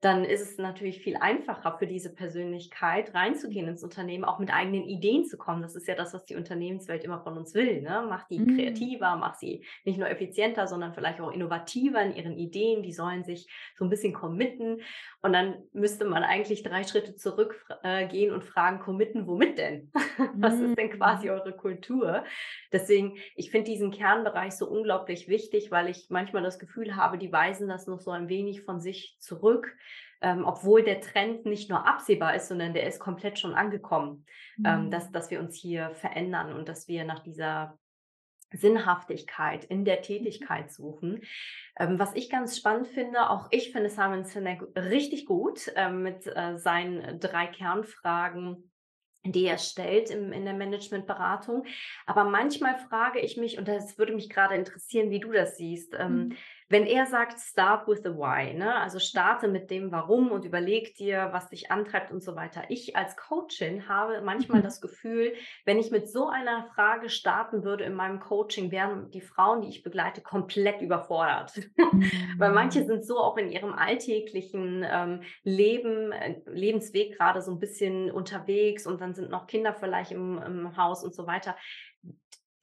[0.00, 4.84] dann ist es natürlich viel einfacher für diese Persönlichkeit reinzugehen ins Unternehmen, auch mit eigenen
[4.84, 5.60] Ideen zu kommen.
[5.60, 8.06] Das ist ja das, was die Unternehmenswelt immer von uns will, ne?
[8.08, 8.46] Mach die Mhm.
[8.46, 12.82] kreativer, mach sie nicht nur effizienter, sondern vielleicht auch innovativer in ihren Ideen.
[12.84, 14.82] Die sollen sich so ein bisschen committen.
[15.22, 19.90] Und dann müsste man eigentlich 3 Schritte zurück äh, und fragen: „Committen womit denn?
[20.40, 21.30] Was ist denn quasi Mhm.
[21.30, 22.24] eure Kultur?“
[22.72, 27.32] Deswegen, ich finde diesen Kernbereich so unglaublich wichtig, weil ich manchmal das Gefühl habe, die
[27.32, 29.76] weisen das noch so ein wenig von sich zurück,
[30.20, 34.24] ähm, obwohl der Trend nicht nur absehbar ist, sondern der ist komplett schon angekommen,
[34.64, 35.12] ähm, dass Mhm.
[35.12, 37.78] dass wir uns hier verändern und dass wir nach dieser
[38.52, 40.02] Sinnhaftigkeit in der Mhm.
[40.02, 41.22] Tätigkeit suchen.
[41.78, 46.26] Ähm, was ich ganz spannend finde, auch ich finde Simon Sinek richtig gut ähm, mit
[46.26, 48.72] äh, seinen drei Kernfragen,
[49.24, 51.66] die er stellt im, in der Managementberatung.
[52.06, 55.94] Aber manchmal frage ich mich, und das würde mich gerade interessieren, wie du das siehst,
[55.98, 56.36] ähm, Mhm.
[56.68, 58.74] Wenn er sagt, start with the why, ne?
[58.74, 62.64] also starte mit dem Warum und überleg dir, was dich antreibt und so weiter.
[62.68, 64.62] Ich als Coachin habe manchmal Mhm.
[64.62, 65.32] das Gefühl,
[65.64, 69.68] wenn ich mit so einer Frage starten würde in meinem Coaching, wären die Frauen, die
[69.68, 71.52] ich begleite, komplett überfordert.
[72.38, 72.86] Weil manche Mhm.
[72.86, 78.86] sind so auch in ihrem alltäglichen ähm, Leben, äh, Lebensweg gerade so ein bisschen unterwegs
[78.86, 81.56] und dann sind noch Kinder vielleicht im, im Haus und so weiter.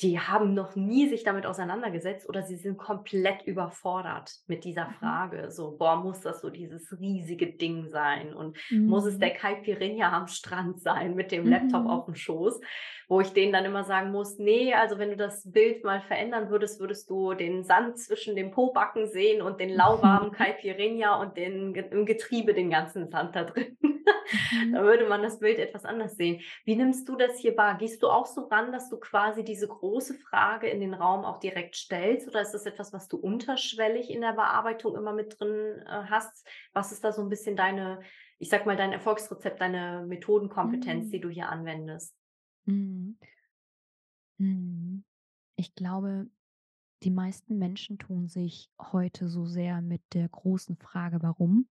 [0.02, 4.94] Die haben noch nie sich damit auseinandergesetzt oder sie sind komplett überfordert mit dieser Mhm.
[5.00, 5.52] Frage.
[5.52, 8.34] So, boah, muss das so dieses riesige Ding sein?
[8.34, 9.20] Und muss es Mhm.
[9.20, 11.90] der Caipirinha am Strand sein mit dem Laptop Mhm.
[11.90, 12.60] auf dem Schoß?
[13.08, 16.50] Wo ich denen dann immer sagen muss, nee, also wenn du das Bild mal verändern
[16.50, 21.74] würdest, würdest du den Sand zwischen dem Pobacken sehen und den lauwarmen Caipirinha und den,
[21.74, 23.78] im Getriebe den ganzen Sand da drin.
[24.32, 24.72] Mhm.
[24.72, 26.42] Da würde man das Bild etwas anders sehen.
[26.66, 27.78] Wie nimmst du das hier wahr?
[27.78, 31.40] Gehst du auch so ran, dass du quasi diese große Frage in den Raum auch
[31.40, 32.28] direkt stellst?
[32.28, 36.48] Oder ist das etwas, was du unterschwellig in der Bearbeitung immer mit drin äh, hast?
[36.74, 38.02] Was ist da so ein bisschen deine,
[38.40, 41.12] ich sag mal, dein Erfolgsrezept, deine Methodenkompetenz, Mhm.
[41.12, 42.16] die du hier anwendest?
[42.68, 43.16] Mhm.
[44.38, 45.04] Mhm.
[45.58, 46.30] Ich glaube,
[47.04, 51.70] die meisten Menschen tun sich heute so sehr mit der großen Frage „Warum?“,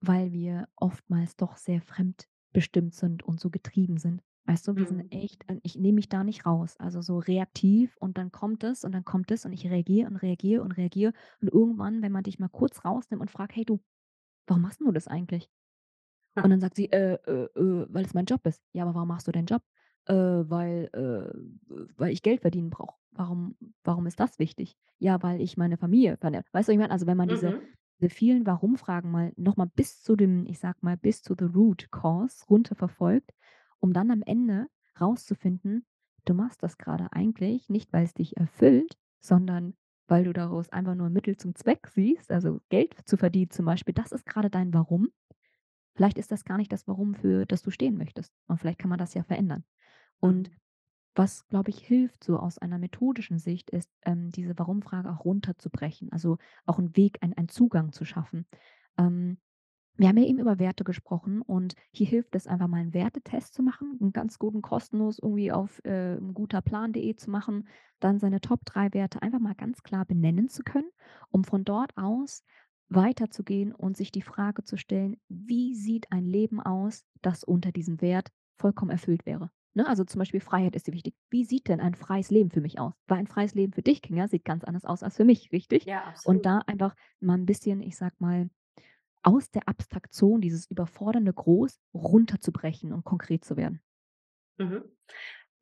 [0.00, 4.22] weil wir oftmals doch sehr fremdbestimmt sind und so getrieben sind.
[4.46, 5.10] Weißt du, wir sind Mhm.
[5.10, 6.76] echt äh, ich nehme mich da nicht raus.
[6.78, 10.16] Also, so reaktiv und dann kommt es und dann kommt es und ich reagiere und
[10.16, 13.80] reagiere und reagiere und irgendwann, wenn man dich mal kurz rausnimmt und fragt: „Hey du,
[14.48, 15.50] warum machst du das eigentlich?“
[16.42, 19.08] Und dann sagt sie: „Äh, äh, äh, weil es mein Job ist.“ „Ja, aber warum
[19.08, 19.62] machst du deinen Job?“
[20.06, 25.40] „Äh, weil äh, weil ich Geld verdienen brauche.“ „Warum warum ist das wichtig?“ „Ja, weil
[25.40, 26.92] ich meine Familie vernähre.“ Weißt du, ich meine?
[26.92, 27.28] Also, wenn man Mhm.
[27.28, 27.54] diese
[28.08, 31.88] vielen Warum-Fragen mal noch mal bis zu dem ich sage mal, bis to the root
[31.90, 33.32] cause runterverfolgt,
[33.80, 34.68] um dann am Ende
[35.00, 35.84] rauszufinden,
[36.24, 39.74] du machst das grade eigentlich nicht, weil's dich erfüllt, sondern
[40.08, 43.94] weil du daraus einfach nur Mittel zum Zweck siehst, also Geld zu verdienen zum Beispiel.
[43.94, 45.08] Das ist grade dein Warum.
[45.94, 48.32] Vielleicht ist das gar nicht das Warum, für das du stehen möchtest.
[48.48, 49.64] Und vielleicht kann man das ja verändern.
[50.20, 50.56] Und Mhm.
[51.14, 56.12] Was, glaube ich, hilft so aus einer methodischen Sicht, ist, ähm, diese Warum-Frage auch runterzubrechen,
[56.12, 58.46] also auch 'n Weg, ein einen Zugang zu schaffen.
[58.98, 59.38] Ähm,
[59.96, 63.54] wir haben ja eben über Werte gesprochen und hier hilft es einfach mal 'n Wertetest
[63.54, 67.68] zu machen, 'n ganz guten kostenlos irgendwie auf, äh, guterplan.de zu machen,
[68.00, 70.90] dann seine Top 3 Werte einfach mal ganz klar benennen zu können,
[71.30, 72.44] um von dort aus
[72.90, 78.00] weiterzugehen und sich die Frage zu stellen: „Wie sieht ein Leben aus, das unter diesem
[78.02, 81.14] Wert vollkommen erfüllt wäre?“ Ne, also zum Beispiel Freiheit ist dir wichtig.
[81.30, 82.94] Wie sieht denn ein freies Leben für mich aus?
[83.06, 85.86] Weil ein freies Leben für dich, Kinga, sieht ganz anders aus als für mich, richtig?
[85.86, 86.46] Ja, Und absolut.
[86.46, 88.50] da einfach mal 'n bisschen, ich sage mal,
[89.22, 93.80] aus der Abstraktion, dieses überfordernde Groß runterzubrechen und konkret zu werden.
[94.58, 94.84] Mhm.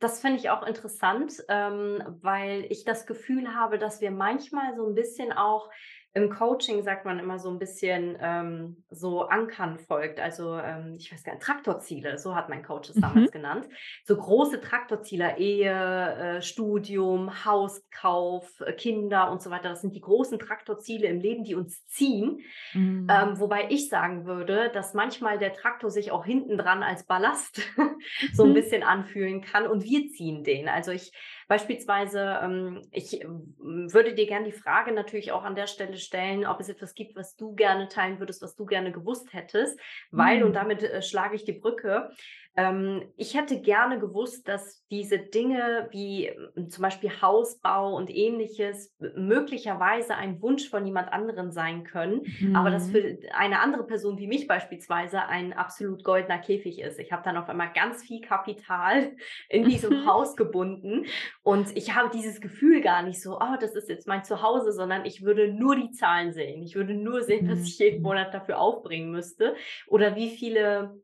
[0.01, 4.87] Das finde ich auch interessant, ähm, weil ich das Gefühl habe, dass wir manchmal so
[4.89, 5.71] ein bisschen auch
[6.19, 10.21] im Coaching sagt man immer so ein bisschen, ähm, so Ankern folgt.
[10.21, 13.01] Also, ähm, ich weiß gar nicht, Traktorziele, so hat mein Coach es Mhm.
[13.01, 13.69] damals genannt.
[14.05, 19.69] So große Traktorziele, Ehe, äh, Studium, Hauskauf, äh, Kinder und so weiter.
[19.71, 22.41] Das sind die großen Traktorziele im Leben, die uns ziehen.
[22.75, 23.07] Mhm.
[23.11, 27.61] Ähm, wobei ich sagen würde, dass manchmal der Traktor sich auch hinten dran als Ballast
[28.33, 28.55] so ein Mhm.
[28.55, 30.69] bisschen anfühlen kann und wir ziehen den.
[30.69, 31.13] Also, ich
[31.49, 36.47] beispielsweise, ähm, ich, ähm, würde dir gerne die Frage natürlich auch an der Stelle stellen,
[36.47, 39.81] ob es etwas gibt, was du gerne teilen würdest, was du gerne gewusst hättest,
[40.13, 40.57] weil und Mhm.
[40.57, 42.11] damit, äh, schlage ich die Brücke,
[42.57, 48.95] ähm, ich hätte gerne gewusst, dass diese Dinge wie, ähm, zum Beispiel Hausbau und Ähnliches
[49.01, 52.91] m möglicherweise ein Wunsch von jemand anderen sein können, aber das Mhm.
[52.91, 56.99] für eine andere Person wie mich beispielsweise ein absolut goldener Käfig ist.
[56.99, 59.17] Ich habe dann auf einmal ganz viel Kapital
[59.49, 60.05] in diesem Mhm.
[60.07, 61.07] Haus gebunden
[61.43, 65.05] und ich habe dieses Gefühl gar nicht so: „Oh, das ist jetzt mein Zuhause“, sondern
[65.05, 66.63] ich würde nur die Zahlen sehen.
[66.63, 68.03] Ich würde nur sehen, was ich jeden Mhm.
[68.03, 69.55] Monat dafür aufbringen müsste
[69.87, 71.01] oder wie viele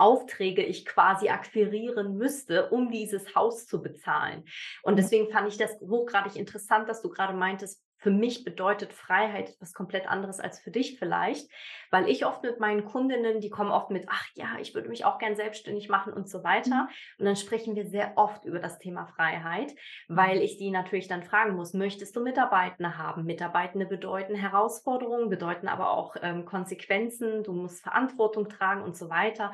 [0.00, 4.44] Aufträge ich quasi akquirieren müsste, um dieses Haus zu bezahlen.
[4.82, 4.96] Und Ja.
[4.96, 9.74] deswegen fand ich das hochgradig interessant, dass du gerade meintest, für mich bedeutet Freiheit etwas
[9.74, 11.48] komplett anderes als für dich vielleicht,
[11.90, 15.04] weil ich oft mit meinen Kundinnen, die kommen oft mit, ach ja, ich würde mich
[15.04, 16.84] auch gern selbstständig machen und so weiter.
[16.84, 16.88] Mhm.
[17.18, 19.74] Und dann sprechen wir sehr oft über das Thema Freiheit,
[20.08, 20.42] weil mhm.
[20.42, 23.24] ich die natürlich dann fragen muss, möchtest du Mitarbeitende haben?
[23.24, 29.52] Mitarbeitende bedeuten Herausforderungen, bedeuten aber auch ähm, Konsequenzen, du musst Verantwortung tragen und so weiter.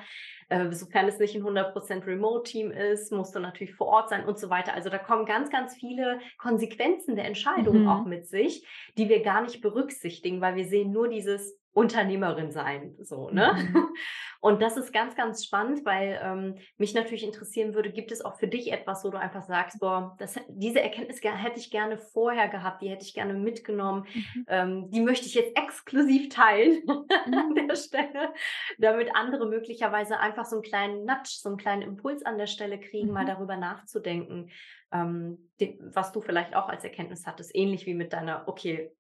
[0.49, 4.39] Äh, sofern es nicht ein 100% Remote-Team ist, musst du natürlich vor Ort sein und
[4.39, 4.75] so weiter.
[4.75, 7.89] Also da kommen ganz, ganz viele Konsequenzen der Entscheidung mhm.
[7.89, 8.36] auch mit sich,
[8.97, 13.53] die wir gar nicht berücksichtigen, weil wir sehen nur dieses Unternehmerin sein, so, ne?
[13.55, 13.89] Mhm.
[14.41, 18.39] Und das ist ganz, ganz spannend, weil ähm, mich natürlich interessieren würde, gibt es auch
[18.39, 22.49] für dich etwas, wo du einfach sagst, boah, das, diese Erkenntnis hätte ich gerne vorher
[22.49, 24.45] gehabt, die hätte ich gerne mitgenommen, mhm.
[24.49, 27.35] ähm, die möchte ich jetzt exklusiv teilen mhm.
[27.35, 28.33] an der Stelle,
[28.79, 32.81] damit andere möglicherweise einfach so einen kleinen Nudge, so einen kleinen Impuls an der Stelle
[32.81, 33.29] kriegen, mal mhm.
[33.29, 34.51] darüber nachzudenken,
[34.93, 38.93] ähm, die, was du vielleicht auch als Erkenntnis hattest, ähnlich wie mit deiner, okay,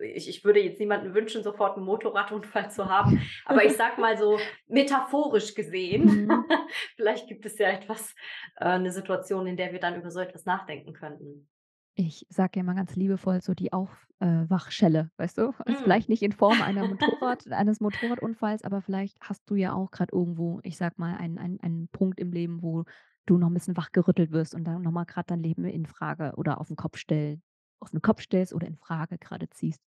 [0.00, 4.16] ich, ich würde jetzt niemandem wünschen, sofort einen Motorradunfall zu haben, aber ich sag mal
[4.16, 6.44] so metaphorisch gesehen, mhm.
[6.96, 8.14] vielleicht gibt es ja etwas,
[8.56, 11.48] äh, eine Situation, in der wir dann über so etwas nachdenken könnten.
[11.96, 15.54] Ich sage ja immer ganz liebevoll so die Aufwachschelle, weißt du?
[15.58, 15.84] Also mm.
[15.84, 20.12] vielleicht nicht in Form einer Motorrad, eines Motorradunfalls, aber vielleicht hast du ja auch gerade
[20.12, 22.84] irgendwo, ich sag mal, einen, einen, einen Punkt im Leben, wo
[23.26, 26.60] du noch ein bisschen wachgerüttelt wirst und dann nochmal gerade dein Leben in Frage oder
[26.60, 27.42] auf den Kopf stellen
[27.84, 29.80] auf den Kopf stellst oder in Frage gerade ziehst.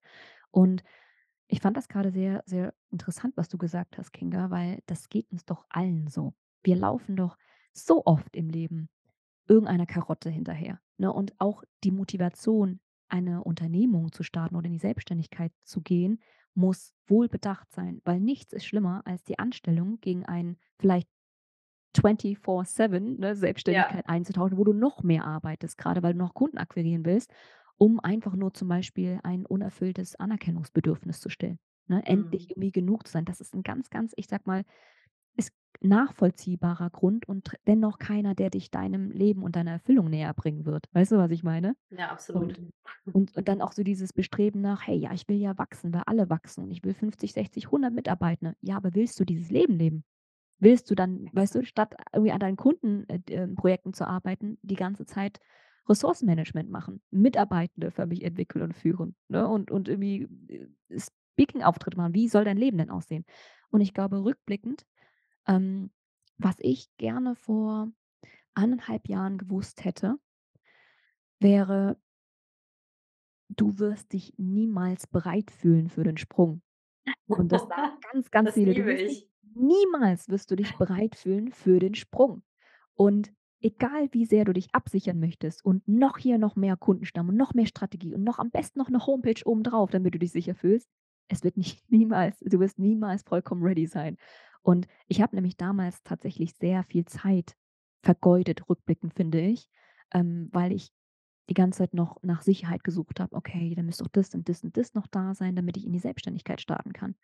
[0.52, 0.84] Und
[1.47, 5.32] ich fand das gerade sehr, sehr interessant, was du gesagt hast, Kinga, weil das geht
[5.32, 6.34] uns doch allen so.
[6.63, 7.38] Wir laufen doch
[7.73, 8.89] so oft im Leben
[9.47, 10.80] irgendeiner Karotte hinterher.
[10.97, 11.12] Ne?
[11.12, 16.21] Und auch die Motivation, eine Unternehmung zu starten oder in die Selbstständigkeit zu gehen,
[16.54, 21.08] muss wohl bedacht sein, weil nichts ist schlimmer als die Anstellung gegen ein vielleicht
[21.95, 24.13] 24-7 ne, Selbstständigkeit ja.
[24.13, 27.32] einzutauschen, wo du noch mehr arbeitest, gerade weil du noch Kunden akquirieren willst
[27.78, 31.60] um einfach nur zum Beispiel ein unerfülltes Anerkennungsbedürfnis zu stillen.
[31.88, 32.02] Ne?
[32.06, 32.52] Endlich mhm.
[32.52, 33.26] irgendwie genug zu sein.
[33.26, 34.63] Das ist ein ganz, ganz, ich sag mal,
[35.36, 40.65] ist nachvollziehbarer Grund und dennoch keiner, der dich deinem Leben und deiner Erfüllung näher bringen
[40.65, 40.86] wird.
[40.93, 41.76] Weißt du, was ich meine?
[41.91, 42.58] Ja, absolut.
[42.58, 42.73] Und,
[43.13, 46.04] und, und dann auch so dieses Bestreben nach, hey, ja, ich will ja wachsen, weil
[46.08, 48.56] alle wachsen und ich will 50, 60, 100 Mitarbeiter.
[48.62, 50.04] Ja, aber willst du dieses Leben leben?
[50.60, 55.06] Willst du dann, weißt du, statt irgendwie an deinen Kundenprojekten äh, zu arbeiten, die ganze
[55.06, 55.39] Zeit
[55.88, 59.48] Ressourcenmanagement machen, Mitarbeitende für mich entwickeln und führen ne?
[59.48, 62.13] und, und irgendwie äh, Speaking-Auftritte machen.
[62.13, 63.26] Wie soll dein Leben denn aussehen?
[63.70, 64.86] Und ich glaube, rückblickend,
[65.48, 65.91] ähm,
[66.38, 67.91] was ich gerne vor
[68.54, 70.17] eineinhalb Jahren gewusst hätte,
[71.39, 71.98] wäre,
[73.50, 76.62] du wirst dich niemals bereit fühlen für den Sprung.
[77.28, 78.76] Und das sagen ganz, ganz das viele.
[78.86, 82.43] Wirst dich, niemals wirst du dich bereit fühlen für den Sprung.
[82.96, 87.38] Und egal wie sehr du dich absichern möchtest und noch hier noch mehr Kundenstamm und
[87.38, 90.56] noch mehr Strategie und noch am besten noch eine Homepage obendrauf, damit du dich sicher
[90.56, 90.89] fühlst,
[91.28, 94.17] es wird nicht niemals, du wirst niemals vollkommen ready sein.
[94.62, 97.56] Und ich habe nämlich damals tatsächlich sehr viel Zeit
[98.04, 99.70] vergeudet, rückblickend finde ich,
[100.13, 100.91] ähm, weil ich
[101.49, 103.36] die ganze Zeit noch nach Sicherheit gesucht habe.
[103.36, 105.93] Okay, dann müsste doch das und das und das noch da sein, damit ich in
[105.93, 107.15] die Selbstständigkeit starten kann.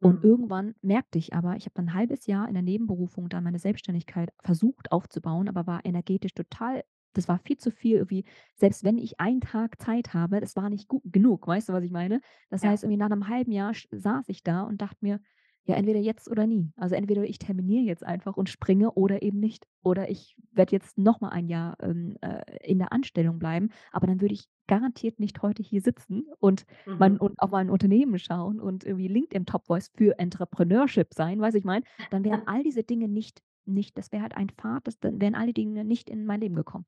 [0.00, 0.24] Und mhm.
[0.24, 3.58] irgendwann merkte ich aber, ich habe dann ein halbes Jahr in der Nebenberufung dann meine
[3.58, 6.82] Selbstständigkeit versucht aufzubauen, aber war energetisch total
[7.14, 8.24] das war viel zu viel irgendwie.
[8.56, 11.46] Selbst wenn ich einen Tag Zeit habe, das war nicht gut genug.
[11.46, 12.22] Weißt du, was ich meine?
[12.48, 12.72] Das Ja.
[12.72, 15.20] heißt, irgendwie nach einem halben Jahr saß ich da und dachte mir
[15.64, 16.72] ja, entweder jetzt oder nie.
[16.76, 19.66] Also entweder ich terminiere jetzt einfach und springe oder eben nicht.
[19.82, 24.06] Oder ich werde jetzt noch mal ein Jahr ähm, äh, in der Anstellung bleiben, aber
[24.08, 26.64] dann würde ich garantiert nicht heute hier sitzen und,
[26.96, 27.18] mein, Mhm.
[27.18, 31.64] und auf mein Unternehmen schauen und irgendwie LinkedIn Top Voice für Entrepreneurship sein, weiß ich
[31.64, 31.82] mein.
[32.10, 35.34] Dann wären all diese Dinge nicht, nicht, das wäre halt ein Pfad, das, dann wären
[35.34, 36.86] all die Dinge nicht in mein Leben gekommen.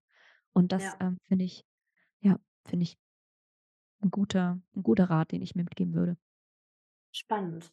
[0.52, 0.98] Und das Ja.
[1.00, 1.64] ähm, finde ich,
[2.20, 2.98] ja, finde ich
[4.02, 6.16] ein guter, ein guter Rat, den ich mir mitgeben würde.
[7.12, 7.70] Spannend.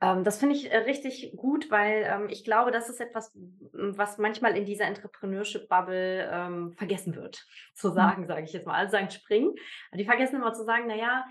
[0.00, 3.32] Ähm, das finde ich äh, richtig gut, weil ähm, ich glaube, das ist etwas,
[3.72, 7.94] was manchmal in dieser Entrepreneurship-Bubble ähm, vergessen wird, zu mhm.
[7.94, 8.74] sagen, sage ich jetzt mal.
[8.74, 9.54] Alle sagen springen.
[9.94, 11.24] Die vergessen immer zu sagen, naja,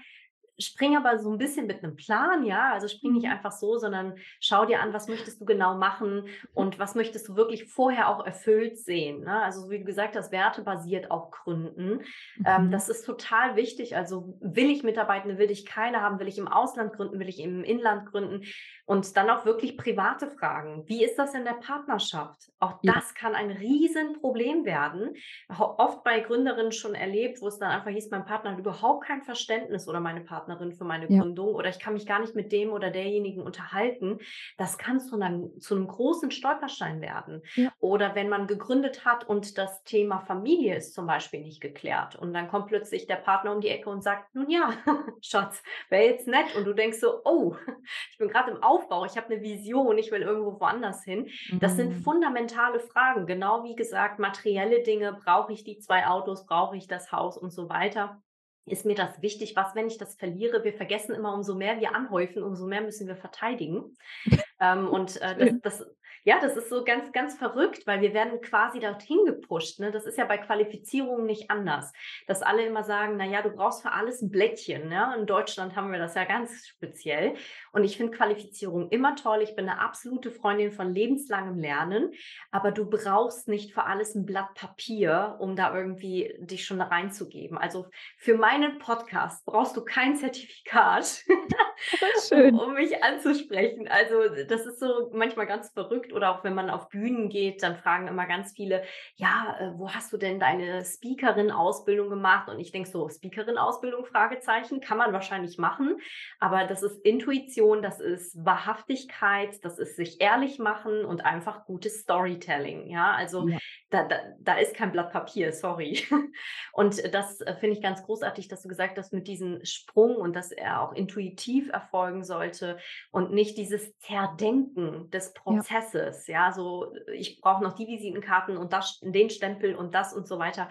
[0.60, 2.72] spring aber so ein bisschen mit einem Plan, ja.
[2.74, 3.32] Also spring nicht mhm.
[3.32, 7.36] einfach so, sondern schau dir an, was möchtest du genau machen und was möchtest du
[7.36, 9.24] wirklich vorher auch erfüllt sehen.
[9.24, 9.42] Ne?
[9.42, 11.70] Also wie du gesagt hast, wertebasiert auch gründen.
[11.82, 11.98] Ähm,
[12.38, 12.46] mhm.
[12.46, 13.96] Ähm, das ist total wichtig.
[13.96, 17.40] Also will ich Mitarbeitende, will ich keine haben, will ich im Ausland gründen, will ich
[17.40, 18.44] im Inland gründen
[18.90, 20.84] und dann auch wirklich private Fragen.
[20.88, 22.52] Wie ist das in der Partnerschaft?
[22.58, 22.94] Auch ja.
[22.94, 25.14] das kann ein Riesenproblem werden.
[25.60, 29.22] Oft bei Gründerinnen schon erlebt, wo es dann einfach hieß, mein Partner hat überhaupt kein
[29.22, 31.22] Verständnis oder meine Partnerin für meine ja.
[31.22, 34.18] Gründung oder ich kann mich gar nicht mit dem oder derjenigen unterhalten.
[34.58, 37.44] Das kann zu einem, zu einem großen Stolperstein werden.
[37.54, 37.72] Ja.
[37.80, 42.34] Oder wenn man gegründet hat und das Thema Familie ist zum Beispiel nicht geklärt und
[42.34, 44.74] dann kommt plötzlich der Partner um die Ecke und sagt, nun ja,
[45.22, 46.56] Schatz, wäre jetzt nett.
[46.58, 47.56] Und du denkst so, oh,
[48.12, 51.30] ich bin gerade im Aufbau, ich habe eine Vision, ich will irgendwo woanders hin.
[51.60, 52.02] Das sind mhm.
[52.02, 57.12] fundamentale Fragen, genau wie gesagt, materielle Dinge, brauche ich die zwei Autos, brauche ich das
[57.12, 58.22] Haus und so weiter
[58.70, 60.64] ist mir das wichtig, was, wenn ich das verliere?
[60.64, 63.96] Wir vergessen immer, umso mehr wir anhäufen, umso mehr müssen wir verteidigen.
[64.60, 68.42] ähm, und äh, das, das, ja, das ist so ganz, ganz verrückt, weil wir werden
[68.42, 69.80] quasi dorthin gepusht.
[69.80, 69.92] Ne?
[69.92, 71.92] Das ist ja bei Qualifizierungen nicht anders.
[72.28, 74.90] Dass alle immer sagen, na ja, du brauchst für alles ein Blättchen.
[74.90, 75.16] Ne?
[75.18, 77.36] In Deutschland haben wir das ja ganz speziell.
[77.72, 79.42] Und ich finde Qualifizierung immer toll.
[79.42, 82.12] Ich bin eine absolute Freundin von lebenslangem Lernen.
[82.52, 87.58] Aber du brauchst nicht für alles ein Blatt Papier, um da irgendwie dich schon reinzugeben.
[87.58, 91.24] Also für meinen Podcast brauchst du kein Zertifikat,
[92.32, 93.88] um, um mich anzusprechen.
[93.88, 97.76] Also das ist so manchmal ganz verrückt oder auch wenn man auf Bühnen geht, dann
[97.76, 98.84] fragen immer ganz viele,
[99.16, 102.50] ja, äh, wo hast du denn deine Speakerin-Ausbildung gemacht?
[102.50, 105.98] Und ich denke so, Speakerin-Ausbildung, Fragezeichen, kann man wahrscheinlich machen,
[106.40, 112.02] aber das ist Intuition, das ist Wahrhaftigkeit, das ist sich ehrlich machen und einfach gutes
[112.02, 113.58] Storytelling, ja, also ja.
[113.92, 116.04] Da, da, da ist kein Blatt Papier, sorry.
[116.74, 120.52] Und das finde ich ganz großartig, dass du gesagt hast mit diesem Sprung und dass
[120.52, 122.78] er auch intuitiv erfolgen sollte
[123.10, 126.28] und nicht dieses Zerdenken des Prozesses.
[126.28, 130.28] Ja ja, so ich brauche noch die Visitenkarten und das, den Stempel und das und
[130.28, 130.70] so weiter.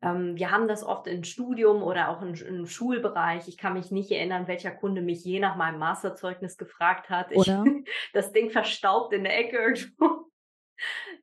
[0.00, 3.48] Ähm, wir haben das oft im Studium oder auch im, Schulbereich.
[3.48, 7.32] Ich kann mich nicht erinnern, welcher Kunde mich je nach meinem Masterzeugnis gefragt hat.
[7.32, 7.44] Ich,
[8.12, 10.30] das Ding verstaubt in der Ecke irgendwo.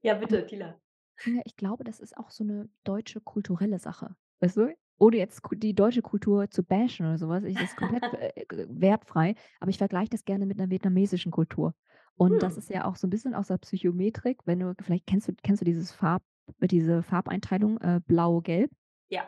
[0.02, 0.80] ja, bitte, Tila.
[1.26, 4.16] Ja, ich glaube, das ist auch so eine deutsche kulturelle Sache.
[4.42, 4.76] Weißt du?
[4.98, 7.44] Ohne jetzt die deutsche Kultur zu bashen oder sowas.
[7.44, 9.36] Ich, das ist komplett äh, wertfrei.
[9.60, 11.74] Aber ich vergleiche das gerne mit einer vietnamesischen Kultur.
[12.18, 12.60] Und das hm.
[12.60, 15.62] ist ja auch so ein bisschen aus der Psychometrik, wenn du vielleicht kennst du kennst
[15.62, 16.24] du dieses Farb
[16.62, 18.72] diese Farbeinteilung, äh, blau, gelb?
[19.10, 19.24] Ja.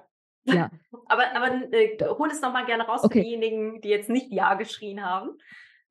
[0.46, 0.72] Ja.
[1.08, 4.56] Aber aber äh, hol es noch mal gerne raus für diejenigen, die jetzt nicht Ja
[4.56, 5.38] geschrien haben.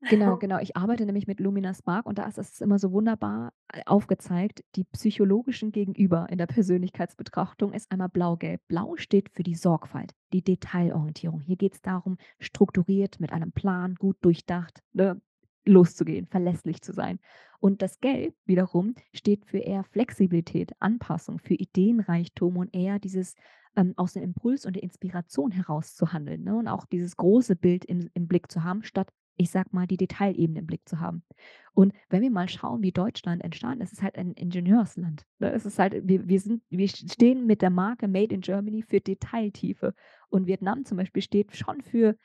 [0.03, 0.59] Genau, genau.
[0.59, 4.63] Ich arbeite nämlich mit Lumina Spark und da ist es immer so wunderbar äh, aufgezeigt.
[4.75, 8.61] Die psychologischen Gegenüber in der Persönlichkeitsbetrachtung ist einmal blau-gelb.
[8.69, 11.41] Blau steht für die Sorgfalt, die Detailorientierung.
[11.41, 15.21] Hier geht es darum, strukturiert mit einem Plan, gut durchdacht, ne,
[15.67, 17.19] loszugehen, verlässlich zu sein.
[17.59, 23.35] Und das Gelb wiederum steht für eher Flexibilität, Anpassung, für Ideenreichtum und eher dieses
[23.77, 26.57] ähm, aus dem Impuls und der Inspiration heraus zu handeln ne?
[26.57, 29.99] und auch dieses große Bild im, im Blick zu haben, statt, ich sag mal, die
[29.99, 31.23] Detailebene im Blick zu haben.
[31.75, 35.27] Und wenn wir mal schauen, wie Deutschland entstanden ist, ist es halt ein Ingenieursland.
[35.39, 35.53] Ne?
[35.53, 39.01] Es ist halt, wir, wir, sind, wir stehen mit der Marke Made in Germany für
[39.01, 39.93] Detailtiefe.
[40.31, 42.17] Und Vietnam zum Beispiel steht schon für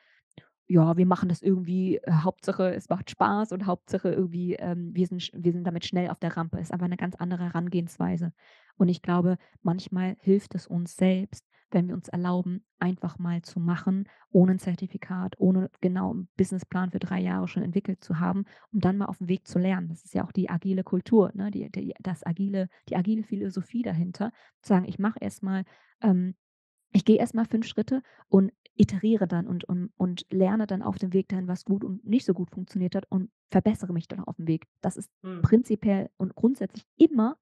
[0.72, 5.07] ja, wir machen das irgendwie, äh, Hauptsache es macht Spaß und Hauptsache irgendwie, ähm, wir
[5.07, 6.59] sind wir sind damit schnell auf der Rampe.
[6.59, 8.34] Ist aber eine ganz andere Herangehensweise.
[8.78, 13.59] Und ich glaube, manchmal hilft es uns selbst, wenn wir uns erlauben, einfach mal zu
[13.59, 18.45] machen, ohne ein Zertifikat, ohne genau 'n Businessplan für drei Jahre schon entwickelt zu haben,
[18.74, 19.88] um dann mal auf dem Weg zu lernen.
[19.89, 23.84] Das ist ja auch die agile Kultur, ne, die die das agile die agile Philosophie
[23.84, 25.63] dahinter, zu sagen: „Ich mache erst mal,
[26.01, 26.36] ähm
[26.93, 30.97] ich gehe erst mal 5 Schritte und iteriere dann und und und lerne dann auf
[30.97, 34.21] dem Weg dahin, was gut und nicht so gut funktioniert hat und verbessere mich dann
[34.21, 34.67] auf dem Weg.
[34.81, 35.41] Das ist Mhm.
[35.41, 37.37] prinzipiell und grundsätzlich immer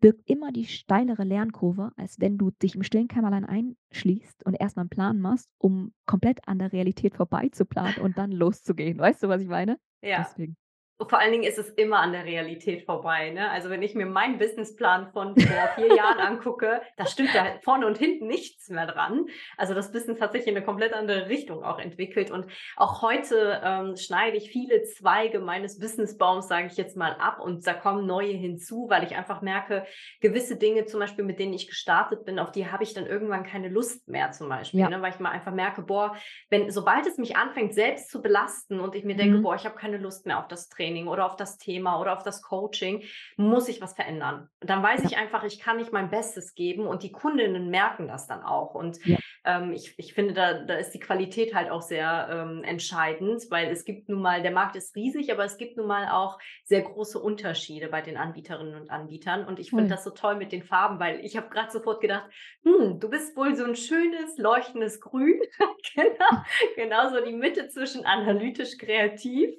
[0.00, 4.76] birgt immer die steilere Lernkurve, als wenn du dich im stillen Kämmerlein einschließt und erst
[4.76, 8.98] mal 'n Plan machst, um komplett an der Realität vorbeizuplanen und dann loszugehen.
[8.98, 9.78] Weißt du, was ich meine?
[10.02, 10.36] Ja.
[10.36, 10.56] Deswegen
[11.00, 13.30] vor allen Dingen ist es immer an der Realität vorbei.
[13.30, 13.50] Ne?
[13.50, 17.86] Also wenn ich mir meinen Businessplan von vor vier Jahren angucke, da stimmt ja vorne
[17.86, 19.26] und hinten nichts mehr dran.
[19.56, 22.30] Also das Business hat sich in eine komplett andere Richtung auch entwickelt.
[22.30, 27.40] Und auch heute ähm, schneide ich viele Zweige meines Businessbaums, sage ich jetzt mal, ab
[27.40, 29.86] und da kommen neue hinzu, weil ich einfach merke,
[30.20, 33.44] gewisse Dinge zum Beispiel, mit denen ich gestartet bin, auf die habe ich dann irgendwann
[33.44, 34.80] keine Lust mehr zum Beispiel.
[34.80, 34.88] Ja.
[34.88, 35.02] Ne?
[35.02, 36.16] Weil ich mal einfach merke, boah,
[36.50, 39.42] wenn sobald es mich anfängt, selbst zu belasten und ich mir denke, mhm.
[39.42, 42.12] boah, ich habe keine Lust mehr auf das Training, Training oder auf das Thema oder
[42.12, 43.02] auf das Coaching,
[43.36, 44.48] muss ich was verändern.
[44.60, 45.06] Und dann weiß ja.
[45.06, 48.74] ich einfach, ich kann nicht mein Bestes geben und die Kundinnen merken das dann auch.
[48.74, 49.18] Und ja.
[49.44, 53.70] ähm, ich, ich finde, da, da ist die Qualität halt auch sehr ähm, entscheidend, weil
[53.70, 56.82] es gibt nun mal, der Markt ist riesig, aber es gibt nun mal auch sehr
[56.82, 59.46] große Unterschiede bei den Anbieterinnen und Anbietern.
[59.46, 59.88] Und ich finde mhm.
[59.88, 62.28] das so toll mit den Farben, weil ich habe gerade sofort gedacht,
[62.62, 65.40] hm, du bist wohl so ein schönes, leuchtendes Grün.
[65.94, 66.42] genau,
[66.76, 69.50] genauso die Mitte zwischen analytisch kreativ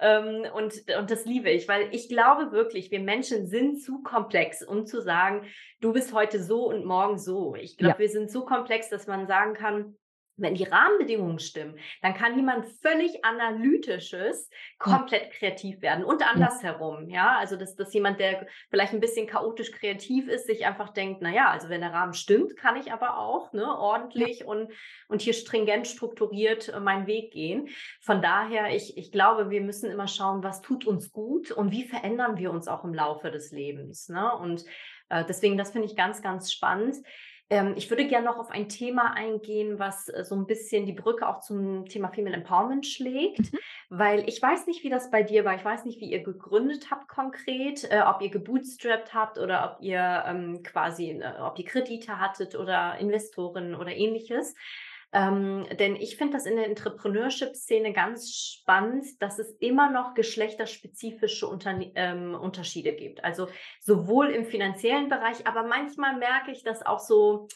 [0.00, 4.62] ähm, und, und das liebe ich, weil ich glaube wirklich, wir Menschen sind zu komplex,
[4.62, 5.46] um zu sagen,
[5.80, 7.54] du bist heute so und morgen so.
[7.56, 7.98] Ich glaube, ja.
[7.98, 9.96] wir sind so komplex, dass man sagen kann,
[10.36, 14.48] wenn die Rahmenbedingungen stimmen, dann kann jemand völlig analytisches
[14.84, 16.48] Ja, komplett kreativ werden und ja.
[16.48, 17.36] andersherum, ja?
[17.38, 21.30] Also, dass dass jemand, der vielleicht ein bisschen chaotisch kreativ ist, sich einfach denkt: „Na
[21.30, 23.64] ja, also wenn der Rahmen stimmt, kann ich aber auch, ne,
[24.14, 24.26] Ja.
[24.26, 24.72] ordentlich und
[25.08, 27.68] und hier stringent strukturiert, äh, meinen Weg gehen.“
[28.00, 31.84] Von daher, ich ich glaube, wir müssen immer schauen, was tut uns gut und wie
[31.84, 34.34] verändern wir uns auch im Laufe des Lebens, ne?
[34.36, 34.64] Und,
[35.08, 36.96] äh, deswegen, das finde ich ganz, ganz spannend.
[37.54, 40.92] Ähm, ich würde gerne noch auf ein Thema eingehen, was äh, so ein bisschen die
[40.92, 43.58] Brücke auch zum Thema Female Empowerment schlägt, Mhm.
[43.90, 45.54] weil ich weiß nicht, wie das bei dir war.
[45.54, 49.82] Ich weiß nicht, wie ihr gegründet habt konkret, äh, ob ihr gebootstrapped habt oder ob
[49.84, 54.54] ihr ähm, quasi, äh, ob ihr Kredite hattet oder Investoren oder ähnliches.
[55.14, 61.46] Ähm, denn ich finde das in der Entrepreneurship-Szene ganz spannend, dass es immer noch geschlechterspezifische
[61.46, 63.22] Unterne ähm, Unterschiede gibt.
[63.22, 63.46] Also
[63.80, 67.46] sowohl im finanziellen Bereich, aber manchmal merke ich, dass auch so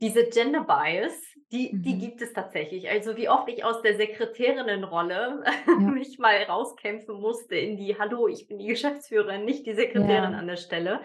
[0.00, 1.12] diese Gender Bias,
[1.50, 1.98] die, die Mhm.
[1.98, 2.88] gibt es tatsächlich.
[2.90, 5.42] Also wie oft ich aus der Sekretärinnenrolle
[5.76, 5.94] Ja.
[5.94, 9.74] mich mal rauskämpfen musste in die, hallo, ich bin die Geschäftsführerin, nicht die Ja.
[9.74, 11.02] Sekretärin an der Stelle.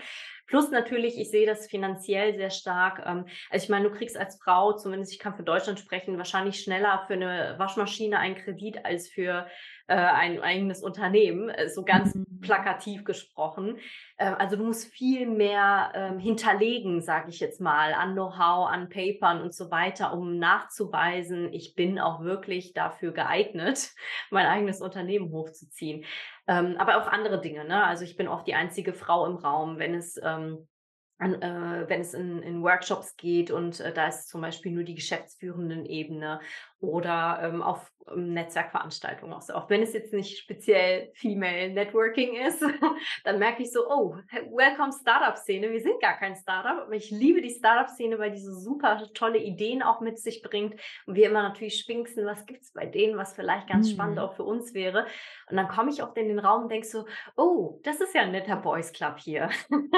[0.48, 3.02] Plus natürlich, ich sehe das finanziell sehr stark.
[3.06, 6.60] Ähm, also ich meine, du kriegst als Frau, zumindest ich kann für Deutschland sprechen, wahrscheinlich
[6.62, 9.48] schneller für eine Waschmaschine einen Kredit als für
[9.88, 12.40] äh, ein eigenes Unternehmen, äh, so ganz Mhm.
[12.40, 13.80] plakativ gesprochen.
[14.18, 18.90] Ähm, also du musst viel mehr ähm, hinterlegen, sage ich jetzt mal, an Know-how, an
[18.90, 23.92] Papern und so weiter, um nachzuweisen, ich bin auch wirklich dafür geeignet,
[24.32, 26.06] mein eigenes Unternehmen hochzuziehen.
[26.48, 27.66] Ähm, aber auch andere Dinge.
[27.66, 27.84] Ne?
[27.84, 30.68] Also ich bin oft die einzige Frau im Raum, wenn es ähm,
[31.20, 34.84] an, äh, wenn es in, in Workshops geht und äh, da ist zum Beispiel nur
[34.84, 36.42] die geschäftsführenden Ebene
[36.80, 39.54] oder ähm, auf Netzwerkveranstaltungen auch so.
[39.54, 42.62] Auch wenn es jetzt nicht speziell Female Networking ist,
[43.24, 44.16] dann merke ich so, oh,
[44.56, 45.72] welcome Startup-Szene.
[45.72, 49.40] Wir sind gar kein Startup, aber ich liebe die Startup-Szene, weil die so super tolle
[49.40, 53.18] Ideen auch mit sich bringt und wir immer natürlich spinksen, was gibt es bei denen,
[53.18, 54.22] was vielleicht ganz spannend Mhm.
[54.24, 55.06] auch für uns wäre.
[55.50, 58.22] Und dann komme ich oft in den Raum und denke so, oh, das ist ja
[58.22, 59.50] ein netter Boys Club hier.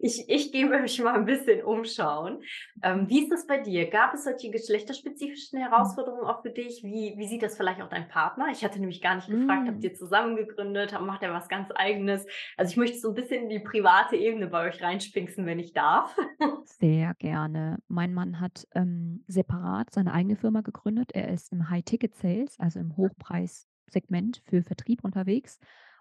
[0.00, 2.42] Ich ich gehe mich mal ein bisschen umschauen.
[2.82, 3.88] Ähm, wie ist das bei dir?
[3.90, 5.64] Gab es solche geschlechterspezifischen Mhm.
[5.64, 6.82] Herausforderungen auch für dich?
[6.84, 8.46] Wie wie sieht das vielleicht auch dein Partner?
[8.52, 9.82] Ich hatte nämlich gar nicht gefragt, habt Mhm.
[9.84, 10.92] ihr zusammen gegründet?
[11.00, 12.24] Macht er was ganz Eigenes?
[12.56, 15.72] Also, ich möchte so ein bisschen in die private Ebene bei euch reinspinksen, wenn ich
[15.72, 16.16] darf.
[16.64, 17.78] Sehr gerne.
[17.88, 21.12] Mein Mann hat, ähm, separat seine eigene Firma gegründet.
[21.12, 25.58] Er ist im High-Ticket-Sales, also im Hochpreissegment für Vertrieb unterwegs.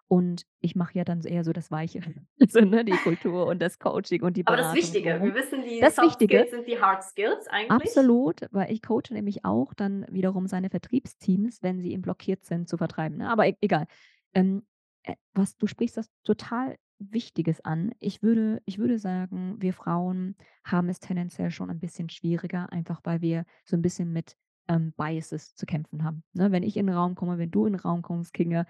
[0.10, 2.01] Und ich mache ja dann eher so das Weiche,
[2.41, 5.64] also, ne, die Kultur und das Coaching und die Aber das Beratung Wichtige, wir wissen,
[5.64, 7.97] die Das Soft Wichtige Skills sind die Hard Skills eigentlich.
[7.97, 12.70] absolut, weil ich coache nämlich auch dann wiederum seine Vertriebsteams, wenn sie eben blockiert sind
[12.70, 13.30] zu vertreiben, ne?
[13.30, 13.88] Aber e egal.
[14.34, 14.64] Ähm,
[15.03, 17.91] äh, was du sprichst das total Wichtiges an.
[17.99, 23.01] Ich würde ich würde sagen, wir Frauen haben es tendenziell schon ein bisschen schwieriger, einfach
[23.03, 24.36] weil wir so ein bisschen mit,
[24.68, 26.51] ähm, Biases zu kämpfen haben, ne?
[26.51, 28.66] Wenn ich in 'n Raum komme, wenn du in 'n Raum kommst, Kinga,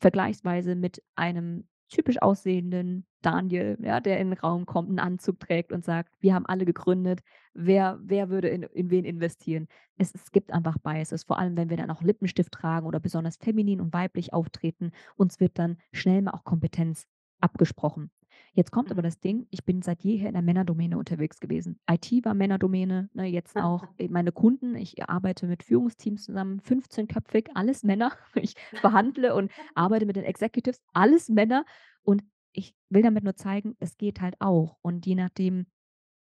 [0.00, 5.72] vergleichsweise mit einem typisch aussehenden Daniel, ja, der in 'n Raum kommt, 'n Anzug trägt
[5.72, 7.20] und sagt: „Wir haben alle gegründet.
[7.54, 9.66] Wer wer würde in in wen investieren?“
[9.98, 13.36] Es es gibt einfach Biases, vor allem, wenn wir dann auch Lippenstift tragen oder besonders
[13.36, 14.92] feminin und weiblich auftreten.
[15.16, 17.06] Uns wird dann schnell mal auch Kompetenz
[17.40, 18.10] abgesprochen.
[18.52, 19.02] Jetzt kommt aber Mhm.
[19.02, 21.78] das Ding, ich bin seit jeher in der Männerdomäne unterwegs gewesen.
[21.88, 24.74] IT war Männerdomäne, ne, jetzt auch, äh, meine Kunden.
[24.74, 28.12] Ich arbeite mit Führungsteams zusammen, 15-köpfig, alles Männer.
[28.34, 31.64] Ich verhandle und arbeite mit den Executives, alles Männer.
[32.02, 32.22] Und
[32.52, 34.78] ich will damit nur zeigen, es geht halt auch.
[34.82, 35.66] Und je nachdem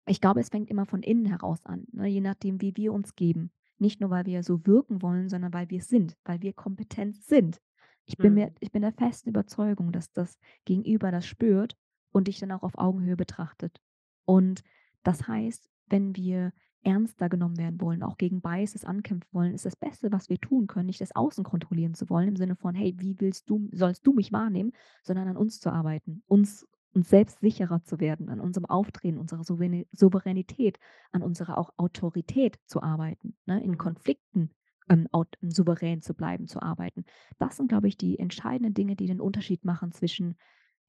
[0.07, 3.15] ich glaube, es fängt immer von innen heraus an, ne, je nachdem, wie wir uns
[3.15, 3.53] geben.
[3.79, 7.61] Nicht nur, weil wir so wirken wollen, sondern weil wir sind, weil wir kompetent sind.
[8.05, 8.57] Ich bin mir Mhm.
[8.61, 11.77] ich bin der festen Überzeugung, dass das Gegenüber das spürt
[12.13, 13.81] und dich dann auch auf Augenhöhe betrachtet.
[14.25, 14.63] Und
[15.03, 16.53] das heißt, wenn wir
[16.85, 20.67] ernster genommen werden wollen, auch gegen Biases ankämpfen wollen, ist das Beste, was wir tun
[20.67, 24.07] können, nicht das Außen kontrollieren zu wollen, im Sinne von: „Hey, wie willst du sollst
[24.07, 28.39] du mich wahrnehmen?“, sondern an uns zu arbeiten, uns uns selbst sicherer zu werden, an
[28.39, 30.79] unserem Auftreten, unserer Souveräni Souveränität,
[31.11, 33.79] an unserer auch Autorität zu arbeiten, ne, in Mhm.
[33.79, 34.51] Konflikten,
[34.91, 37.05] ähm, aut souverän zu bleiben, zu arbeiten.
[37.39, 40.35] Das sind, glaube ich, die entscheidenden Dinge, die den Unterschied machen zwischen: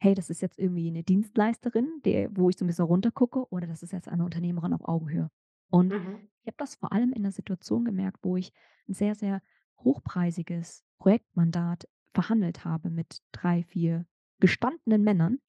[0.02, 3.68] „Hey, das ist jetzt irgendwie 'ne Dienstleisterin, der wo ich so 'n bisschen runtergucke, oder
[3.68, 5.30] das ist jetzt eine Unternehmerin auf Augenhöhe.“
[5.70, 6.28] Und Mhm.
[6.44, 8.52] ich habe das vor allem in 'ner Situation gemerkt, wo ich
[8.88, 9.42] 'n sehr, sehr
[9.80, 14.06] hochpreisiges Projektmandat verhandelt habe mit 3, 4
[14.40, 15.40] gestandenen Männern.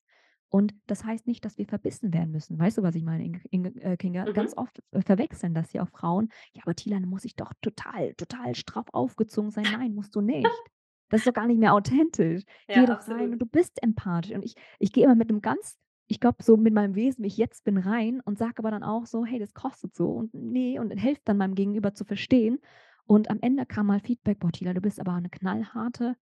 [0.51, 2.59] Und das heißt nicht, dass wir verbissen werden müssen.
[2.59, 4.29] Weißt du, was ich meine, Ing Inge äh, Kinga?
[4.33, 4.55] Ganz Mhm.
[4.57, 8.55] oft, äh, verwechseln das ja auch Frauen: „Ja, aber Tilan, muss ich doch total total
[8.57, 10.71] straff aufgezogen sein.“ Nein, musst du nicht.
[11.15, 12.43] Das ist doch gar nicht mehr authentisch.
[12.73, 13.33] Geh Ja, doch rein absolut.
[13.33, 14.33] und du bist empathisch.
[14.35, 17.29] Und ich ich gehe immer mit 'nem ganz ich glaube, so mit meinem Wesen, wie
[17.29, 20.35] ich jetzt bin, rein und sage aber dann auch so: „Hey, das kostet so und
[20.35, 22.59] nee“ und helfe dann meinem Gegenüber zu verstehen.
[23.07, 26.17] Und am Ende kam mal Feedback: „Boah, Tila, du bist aber eine knallharte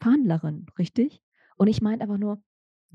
[0.00, 1.22] Verhandlerin, richtig?“
[1.56, 2.42] Und ich meinte einfach nur: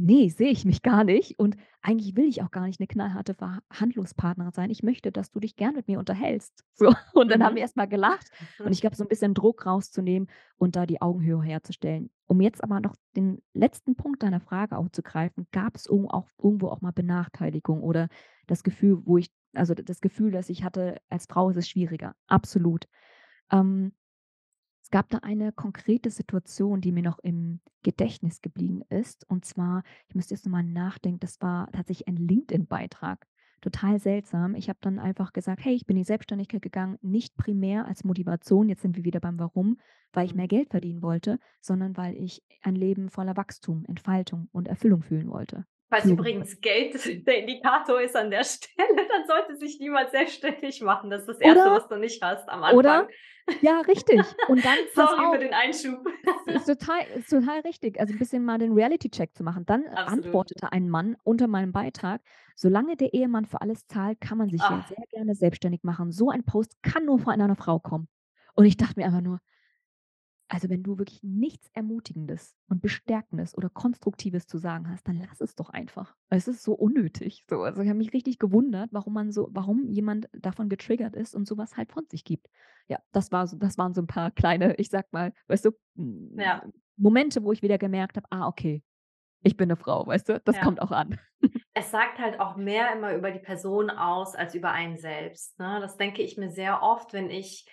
[0.02, 3.34] „Ne, sehe ich mich gar nicht und eigentlich will ich auch gar nicht 'ne knallharte
[3.36, 4.70] Verhandlungspartnerin sein.
[4.70, 7.64] Ich möchte, dass du dich gern mit mir unterhältst.“ So, und dann haben wir Mhm.
[7.64, 8.30] erst mal gelacht
[8.64, 12.10] und ich glaube, so 'n bisschen Druck rauszunehmen und da die Augenhöhe herzustellen.
[12.28, 16.92] Um jetzt aber noch den letzten Punkt deiner Frage aufzugreifen, irgend auch irgendwo auch mal
[16.94, 18.08] Benachteiligung oder
[18.48, 22.14] das Gefühl, wo ich also, das Gefühl, das ich hatte, als Frau ist es schwieriger.
[22.28, 22.86] Absolut.
[23.52, 23.94] Ähm,
[24.90, 29.24] es gab da eine konkrete Situation, die mir noch im Gedächtnis geblieben ist.
[29.30, 33.28] Und zwar, ich müsste jetzt noch mal nachdenken, das war tatsächlich ein LinkedIn-Beitrag.
[33.62, 34.56] Total seltsam.
[34.56, 38.04] Ich habe dann einfach gesagt: „Hey, ich bin in die Selbstständigkeit gegangen, nicht primär als
[38.04, 39.78] Motivation“, jetzt sind wir wieder beim Warum,
[40.14, 40.50] weil ich mehr Mhm.
[40.50, 45.66] Geld verdienen wollte, sondern weil ich ein Leben voller Wachstum, Entfaltung und Erfüllung fühlen wollte
[45.98, 46.48] Führen wollte.
[46.48, 46.96] übrigens Geld
[47.28, 51.10] der Indikator ist an der Stelle, dann sollte sich niemand selbstständig machen.
[51.10, 53.04] Das ist das Erste, Oder was du nicht hast am oder?
[53.04, 53.08] Anfang.
[53.62, 54.38] Ja, richtig.
[54.46, 56.08] Und dann Sorry für auf den Einschub.
[56.52, 59.66] Ist total ist total richtig, also 'n bisschen mal den Reality-Check zu machen.
[59.66, 60.44] Dann Absolut.
[60.46, 62.22] antwortete ein Mann unter meinem Beitrag:
[62.56, 64.84] „Solange der Ehemann für alles zahlt, kann man sich ja Ah.
[64.84, 66.12] sehr gerne selbstständig machen.
[66.12, 68.08] So ein Post kann nur von einer Frau kommen.“
[68.56, 69.40] Und ich dachte mir einfach nur
[70.52, 75.42] „Also, wenn du wirklich nichts Ermutigendes und Bestärkendes oder Konstruktives zu sagen hast, dann lass
[75.42, 77.62] es doch einfach.“ Es ist so unnötig, so.
[77.64, 81.48] Also, ich habe mich richtig gewundert, warum man so warum jemand davon getriggert ist und
[81.48, 82.48] so was halt von sich gibt.
[82.88, 85.72] Ja, das war so das waren so 'n paar kleine, ich sage mal, weißt du,
[86.38, 86.70] Ja.
[86.98, 88.84] Momente, wo ich wieder gemerkt habe: „Ah, okay,
[89.44, 90.42] ich bin 'ne Frau“, weißt du?
[90.46, 90.62] Das Ja.
[90.62, 91.20] kommt auch an.
[91.76, 95.80] Es sagt halt auch mehr immer über die Person aus als über einen selbst, ne?
[95.82, 97.68] Das denke ich mir sehr oft, wenn ich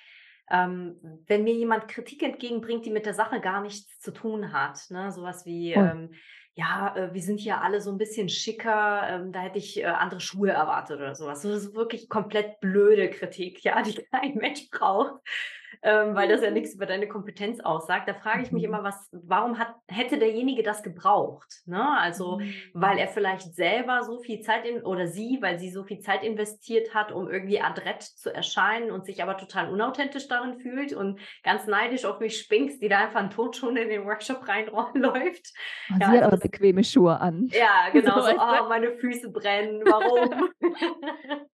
[0.50, 4.78] ähm, wenn mir jemand Kritik entgegenbringt, die mit der Sache gar nichts zu tun hat,
[4.90, 5.10] ne?
[5.12, 5.92] So was wie, Voll.
[5.92, 6.12] ähm:
[6.54, 9.84] „Ja, äh, wir sind hier alle so 'n bisschen schicker, ähm, da hätte ich, äh,
[9.86, 11.42] andere Schuhe erwartet“ oder so was.
[11.42, 15.20] So so wirklich komplett blöde Kritik, ja, die kein Mensch braucht,
[15.82, 18.08] ähm, weil das ja nix über deine Kompetenz aussagt.
[18.08, 18.64] Da frage ich mich Mhm.
[18.64, 21.98] immer, was warum hat hätte derjenige das gebraucht, ne?
[21.98, 22.40] Also,
[22.72, 22.98] weil Mhm.
[22.98, 26.94] er vielleicht selber so viel Zeit in oder sie, weil sie so viel Zeit investiert
[26.94, 31.66] hat, um irgendwie adrett zu erscheinen und sich aber total unauthentisch darin fühlt und ganz
[31.66, 35.52] neidisch auf mich Spinks, die da einfach in Turnschuhen in den Workshop rein ro läuft.
[35.90, 37.52] Oh, Ja, sie hat also aber das bequeme Schuhe an.
[37.52, 38.36] Ja, So, genau so: du?
[38.36, 40.52] „Oh, meine Füße brennen, warum?“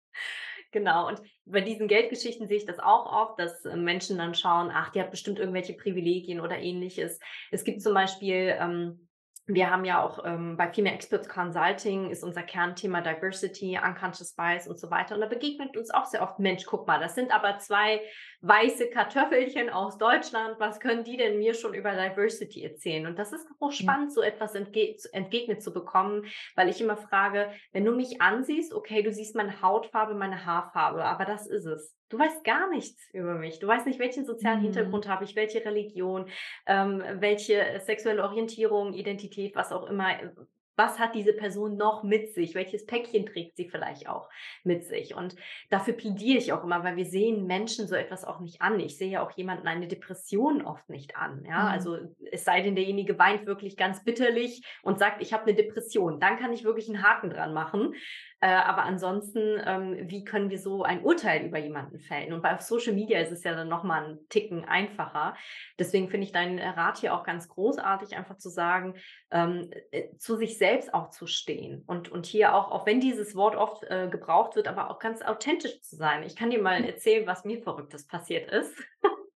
[0.72, 4.70] Genau, und bei diesen Geldgeschichten sehe ich das auch oft, dass, äh, Menschen dann schauen:
[4.72, 7.18] „Ach, die hat bestimmt irgendwelche Privilegien oder Ähnliches.“
[7.50, 9.08] Es gibt zum Beispiel ähm,
[9.46, 14.68] wir haben ja auch, ähm bei Female Experts Consulting ist unser Kernthema Diversity, Unconscious Bias
[14.68, 15.14] und so weiter.
[15.16, 18.00] Und da begegnet uns auch sehr oft: „Mensch, guck mal, das sind aber 2
[18.42, 20.60] weiße Kartoffelchen aus Deutschland.
[20.60, 24.00] Was können die denn mir schon über Diversity erzählen?“ Und das ist Ja.
[24.00, 28.72] hochspannend, so etwas entge entgegnet zu bekommen, weil ich immer frage: „Wenn du mich ansiehst,
[28.72, 31.99] okay, du siehst meine Hautfarbe, meine Haarfarbe, aber das ist es.
[32.10, 33.60] Du weißt gar nichts über mich.
[33.60, 34.60] Du weißt nicht, welchen sozialen Mhm.
[34.60, 36.26] Hintergrund habe ich, welche Religion,
[36.66, 40.20] ähm, welche sexuelle Orientierung, Identität, was auch immer.
[40.20, 40.30] Äh,
[40.76, 42.54] was hat diese Person noch mit sich?
[42.54, 44.28] Welches Päckchen trägt sie vielleicht auch
[44.64, 45.36] mit sich?“ Und
[45.68, 48.80] dafür plädiere ich auch immer, weil wir sehen Menschen so etwas auch nicht an.
[48.80, 51.66] Ich sehe ja auch jemanden eine Depression oft nicht an, ja?
[51.66, 51.68] Mhm.
[51.68, 51.98] Also,
[52.32, 56.38] es sei denn, derjenige weint wirklich ganz bitterlich und sagt: „Ich habe 'ne Depression.“ Dann
[56.38, 57.94] kann ich wirklich 'n Haken dran machen.
[58.42, 62.32] Äh, aber ansonsten, ähm, wie können wir so ein Urteil über jemanden fällen?
[62.32, 65.34] Und bei auf Social Media ist es ja dann noch mal 'n Ticken einfacher.
[65.78, 68.94] Deswegen finde ich deinen, Rat hier auch ganz großartig, einfach zu sagen,
[69.30, 73.36] ähm, äh, zu sich selbst auch zu stehen und und hier auch auch wenn dieses
[73.36, 76.22] Wort oft, äh, gebraucht wird, aber auch ganz authentisch zu sein.
[76.22, 78.74] Ich kann dir mal erzählen, was mir Verrücktes passiert ist.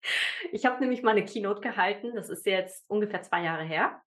[0.53, 4.01] Ich habe nämlich mal 'ne Keynote gehalten, das ist jetzt ungefähr 2 Jahre her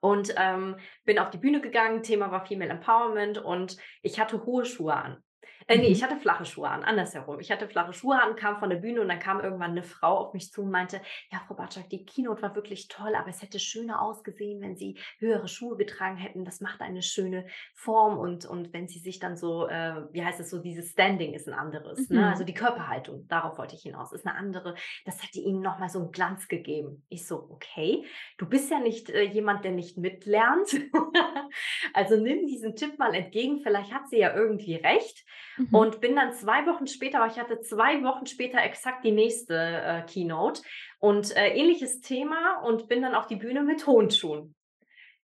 [0.00, 2.02] und, ähm, bin auf die Bühne gegangen.
[2.02, 5.22] Thema war Female Empowerment und ich hatte hohe Schuhe an.
[5.70, 7.40] Äh, ne, ich hatte flache Schuhe an, andersherum.
[7.40, 10.16] Ich hatte flache Schuhe an, kam von der Bühne und dann kam irgendwann 'ne Frau
[10.16, 13.42] auf mich zu und meinte: „Ja, Frau Bartschak, die Keynote war wirklich toll, aber es
[13.42, 16.46] hätte schöner ausgesehen, wenn Sie höhere Schuhe getragen hätten.
[16.46, 20.40] Das macht eine schöne Form und und wenn Sie sich dann so, äh“ wie heißt
[20.40, 22.26] es so, dieses Standing ist 'n anderes, ne?
[22.26, 22.44] Also, Mhm.
[22.44, 24.74] die Körperhaltung, darauf wollte ich hinaus, ist 'ne andere.
[25.04, 27.04] Das hätte Ihnen noch mal so 'n Glanz gegeben.
[27.10, 28.06] Ich so: „Okay,
[28.38, 30.68] du bist ja nicht, äh, jemand, der nicht mitlernt.
[31.94, 35.24] Also, nimm diesen Tipp mal entgegen, vielleicht hat sie ja irgendwie recht.“
[35.58, 35.74] Mhm.
[35.74, 39.54] Und bin dann 2 Wochen später aber ich hatte 2 Wochen später exakt die nächste,
[39.54, 40.62] äh, Keynote
[40.98, 44.54] und, äh, ähnliches Thema und bin dann auf die Bühne mit hohen.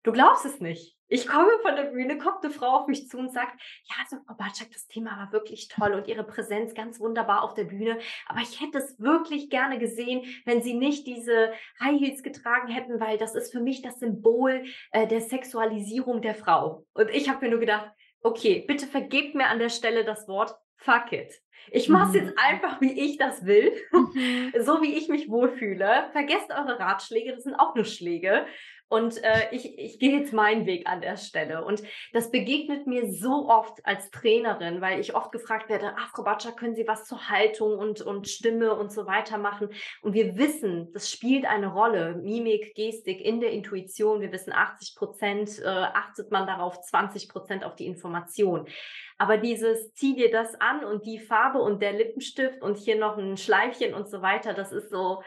[0.04, 0.98] Du glaubst es nicht.
[1.08, 4.18] Ich komme von der Bühne, kommt eine Frau auf mich zu und sagt, ja, also
[4.26, 8.00] Frau Bartschak, das Thema war wirklich toll und Ihre Präsenz ganz wunderbar auf der Bühne.
[8.26, 13.00] Aber ich hätte es wirklich gerne gesehen, wenn Sie nicht diese High Heels getragen hätten,
[13.00, 16.86] weil das ist für mich das Symbol äh, der Sexualisierung der Frau.
[16.94, 17.92] Und ich habe mir nur gedacht,
[18.24, 21.34] okay, bitte vergebt mir an der Stelle das Wort fuck it.
[21.72, 22.38] Ich mache es jetzt mhm.
[22.38, 24.54] einfach, wie ich das will, mhm.
[24.60, 26.10] so wie ich mich wohlfühle.
[26.12, 28.46] Vergesst eure Ratschläge, das sind auch nur Schläge.
[28.90, 31.66] Und äh, ich, ich gehe jetzt meinen Weg an der Stelle.
[31.66, 31.82] Und
[32.12, 36.52] das begegnet mir so oft als Trainerin, weil ich oft gefragt werde, ach, Frau Batscher,
[36.52, 39.70] können Sie was zur Haltung und, und Stimme und so weiter machen?
[40.02, 42.16] Und wir wissen, das spielt eine Rolle.
[42.16, 44.22] Mimik, Gestik in der Intuition.
[44.22, 48.68] Wir wissen, 80 Prozent äh, achtet man darauf, 20 Prozent auf die Information.
[49.18, 53.18] Aber dieses, zieh dir das an und die Farbe und der Lippenstift und hier noch
[53.18, 55.24] ein Schleifchen und so weiter, das ist so,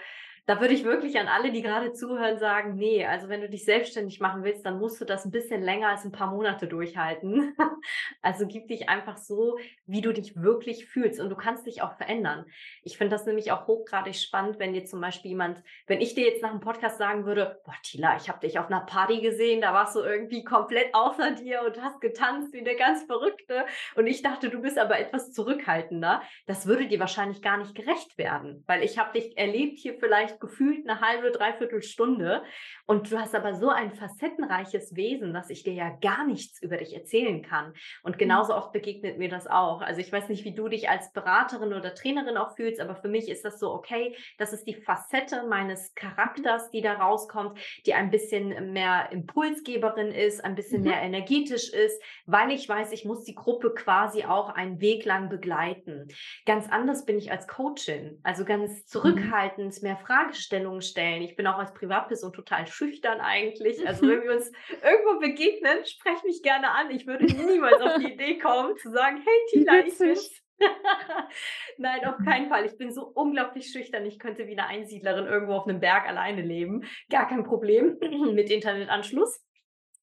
[0.46, 3.64] da würde ich wirklich an alle, die gerade zuhören, sagen, nee, also wenn du dich
[3.64, 7.56] selbstständig machen willst, dann musst du das ein bisschen länger als ein paar Monate durchhalten.
[8.22, 11.96] also gib dich einfach so, wie du dich wirklich fühlst und du kannst dich auch
[11.96, 12.46] verändern.
[12.84, 16.24] Ich finde das nämlich auch hochgradig spannend, wenn dir zum Beispiel jemand, wenn ich dir
[16.24, 19.60] jetzt nach dem Podcast sagen würde, boah, Tila, ich habe dich auf einer Party gesehen,
[19.60, 23.64] da warst du irgendwie komplett außer dir und hast getanzt wie eine ganz Verrückte
[23.96, 26.22] und ich dachte, du bist aber etwas zurückhaltender.
[26.46, 30.35] Das würde dir wahrscheinlich gar nicht gerecht werden, weil ich habe dich erlebt hier vielleicht
[30.40, 32.42] gefühlt eine halbe, dreiviertel Stunde.
[32.86, 36.76] Und du hast aber so ein facettenreiches Wesen, dass ich dir ja gar nichts über
[36.76, 37.72] dich erzählen kann.
[38.02, 38.18] Und mhm.
[38.18, 39.80] genauso oft begegnet mir das auch.
[39.80, 43.08] Also ich weiß nicht, wie du dich als Beraterin oder Trainerin auch fühlst, aber für
[43.08, 47.94] mich ist das so, okay, das ist die Facette meines Charakters, die da rauskommt, die
[47.94, 50.88] ein bisschen mehr Impulsgeberin ist, ein bisschen mhm.
[50.88, 55.28] mehr energetisch ist, weil ich weiß, ich muss die Gruppe quasi auch einen Weg lang
[55.28, 56.08] begleiten.
[56.44, 58.86] Ganz anders bin ich als Coachin, also ganz mhm.
[58.86, 61.22] zurückhaltend, mehr Fragen Fragestellungen stellen.
[61.22, 63.86] Ich bin auch als Privatperson total schüchtern eigentlich.
[63.86, 66.90] Also wenn wir uns irgendwo begegnen, sprech mich gerne an.
[66.90, 70.42] Ich würde niemals auf die Idee kommen zu sagen, hey Tina, ich bin's.
[71.76, 72.64] Nein, auf keinen Fall.
[72.64, 74.06] Ich bin so unglaublich schüchtern.
[74.06, 76.84] Ich könnte wie eine Einsiedlerin irgendwo auf einem Berg alleine leben.
[77.10, 77.98] Gar kein Problem
[78.34, 79.45] mit Internetanschluss.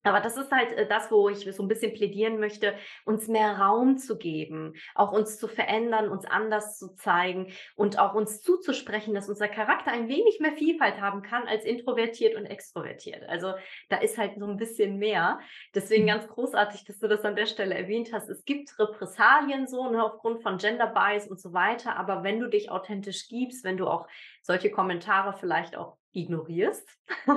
[0.03, 2.75] Aber das ist halt äh, das, wo ich so ein bisschen plädieren möchte,
[3.05, 8.13] uns mehr Raum zu geben, auch uns zu verändern, uns anders zu zeigen und auch
[8.13, 13.23] uns zuzusprechen, dass unser Charakter ein wenig mehr Vielfalt haben kann als introvertiert und extrovertiert.
[13.29, 13.53] Also
[13.89, 15.39] da ist halt so ein bisschen mehr.
[15.73, 16.07] Deswegen mhm.
[16.07, 18.29] ganz großartig, dass du das an der Stelle erwähnt hast.
[18.29, 21.95] Es gibt Repressalien so ne, aufgrund von Gender Bias und so weiter.
[21.95, 24.07] Aber wenn du dich authentisch gibst, wenn du auch
[24.41, 26.87] solche Kommentare vielleicht auch ignorierst,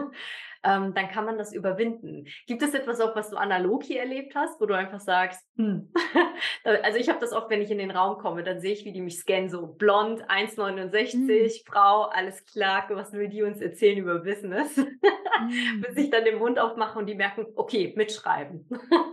[0.62, 2.26] ähm, dann kann man das überwinden.
[2.46, 5.92] Gibt es etwas auch, was du analog hier erlebt hast, wo du einfach sagst, hm.
[6.64, 8.92] also ich habe das oft, wenn ich in den Raum komme, dann sehe ich, wie
[8.92, 11.50] die mich scannen, so blond, 1,69, hm.
[11.66, 14.76] Frau, alles klar, was will die uns erzählen über Business?
[14.76, 15.00] Hm.
[15.86, 18.68] Bis ich dann den Mund aufmache und die merken, okay, mitschreiben.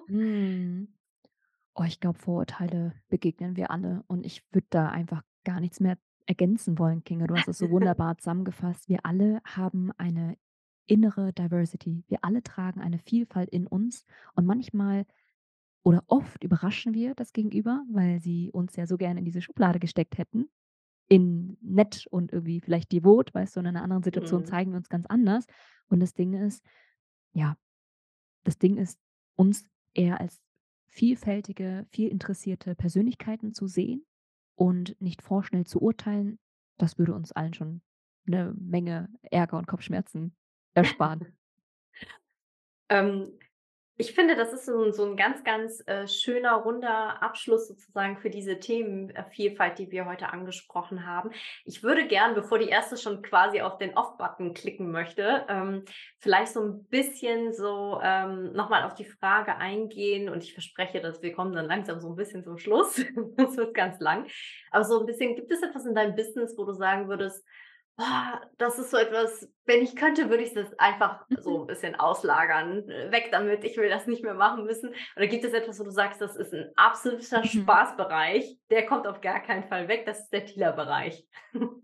[0.08, 0.94] hm.
[1.76, 5.98] Oh, ich glaube, Vorurteile begegnen wir alle und ich würde da einfach gar nichts mehr
[6.26, 7.28] ergänzen wollen, Kinga.
[7.28, 8.90] Du hast es so wunderbar zusammengefasst.
[8.90, 10.38] Wir alle haben eine
[10.86, 12.04] innere Diversity.
[12.08, 14.06] Wir alle tragen eine Vielfalt in uns
[14.36, 15.06] und manchmal
[15.84, 19.80] oder oft überraschen wir das Gegenüber, weil sie uns ja so gerne in diese Schublade
[19.80, 20.50] gesteckt hätten.
[21.10, 24.46] In nett und irgendwie vielleicht devot, weißt du, in einer anderen Situation mhm.
[24.46, 25.46] zeigen wir uns ganz anders.
[25.88, 26.64] Und das Ding ist,
[27.34, 27.58] ja,
[28.44, 28.98] das Ding ist,
[29.36, 30.42] uns eher als
[30.88, 34.06] vielfältige, viel interessierte Persönlichkeiten zu sehen
[34.56, 36.40] und nicht vorschnell zu urteilen,
[36.78, 37.82] das würde uns allen schon
[38.28, 40.36] eine Menge Ärger und Kopfschmerzen
[40.74, 41.38] ersparen.
[42.90, 43.32] ähm,
[43.96, 48.60] ich finde, das ist so, ein ganz, ganz äh, schöner, runder Abschluss sozusagen für diese
[48.60, 51.30] Themenvielfalt, die wir heute angesprochen haben.
[51.64, 55.86] Ich würde gern, bevor die erste schon quasi auf den Off-Button klicken möchte, ähm,
[56.18, 61.22] vielleicht so ein bisschen so ähm, nochmal auf die Frage eingehen und ich verspreche, dass
[61.22, 62.96] wir kommen dann langsam so ein bisschen zum Schluss.
[63.38, 64.26] das wird ganz lang.
[64.72, 67.46] Aber so ein bisschen, gibt es etwas in deinem Business, wo du sagen würdest,
[68.58, 72.90] das ist so etwas, wenn ich könnte, würde ich das einfach so ein bisschen auslagern.
[72.90, 74.94] Äh, weg damit, ich will das nicht mehr machen müssen.
[75.16, 77.62] Oder gibt es etwas, wo du sagst, das ist ein absoluter mhm.
[77.64, 81.26] Spaßbereich, der kommt auf gar keinen Fall weg, das ist der Thieler-Bereich.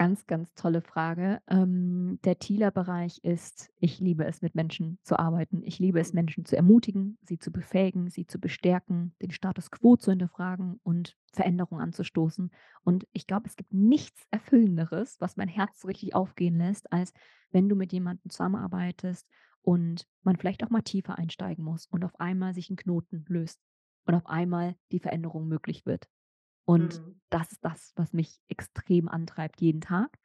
[0.00, 1.42] Ganz, ganz tolle Frage.
[1.46, 5.60] Ähm, der Thieler-Bereich ist, ich liebe es, mit Menschen zu arbeiten.
[5.62, 9.96] Ich liebe es, Menschen zu ermutigen, sie zu befähigen, sie zu bestärken, den Status quo
[9.96, 12.50] zu hinterfragen und Veränderungen anzustoßen.
[12.82, 17.12] Und ich glaube, es gibt nichts Erfüllenderes, was mein Herz so richtig aufgehen lässt, als
[17.50, 19.28] wenn du mit jemandem zusammenarbeitest
[19.60, 23.60] und man vielleicht auch mal tiefer einsteigen muss und auf einmal sich ein Knoten löst
[24.06, 26.08] und auf einmal die Veränderung möglich wird.
[26.66, 27.20] Und Mhm.
[27.30, 30.18] das ist das, was mich extrem antreibt jeden Tag.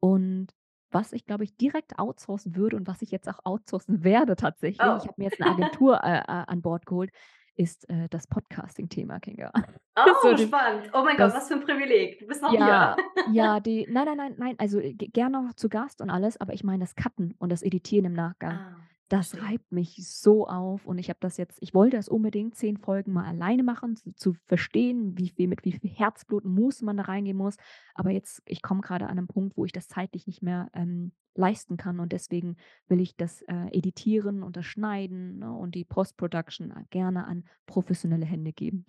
[0.00, 0.48] Und
[0.92, 4.96] was ich, glaube ich, direkt outsourcen würde und was ich jetzt auch outsourcen werde tatsächlich,
[4.96, 5.08] ich Oh.
[5.08, 7.12] habe mir jetzt 'ne Agentur, äh, äh, an Bord geholt,
[7.56, 9.52] ist, äh, das Podcasting-Thema, Kinga.
[10.22, 10.90] So Oh, die spannend.
[10.94, 12.18] Oh mein Gott, das was für 'n Privileg.
[12.20, 12.78] Du bist noch hier.
[12.78, 16.36] ja, ja, die nein, nein, nein, nein, also, g gerne noch zu Gast und alles,
[16.40, 20.46] aber ich meine das Cutten und das Editieren im Nachgang, Ah, das reibt mich so
[20.48, 23.96] auf und ich habe das jetzt ich wollte das unbedingt 10 Folgen mal alleine machen,
[23.96, 27.56] zu zu verstehen, wie viel mit wie viel Herzblut Muße man da reingehen muss.
[27.94, 31.12] Aber jetzt ich komme grade an 'nem Punkt, wo ich das zeitlich nicht mehr, ähm,
[31.36, 32.56] leisten kann und deswegen
[32.88, 38.26] will ich das, äh, Editieren und das Schneiden, ne, und die Post-Production gerne an professionelle
[38.26, 38.84] Hände geben.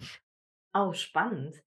[0.73, 1.63] Oh, spannend.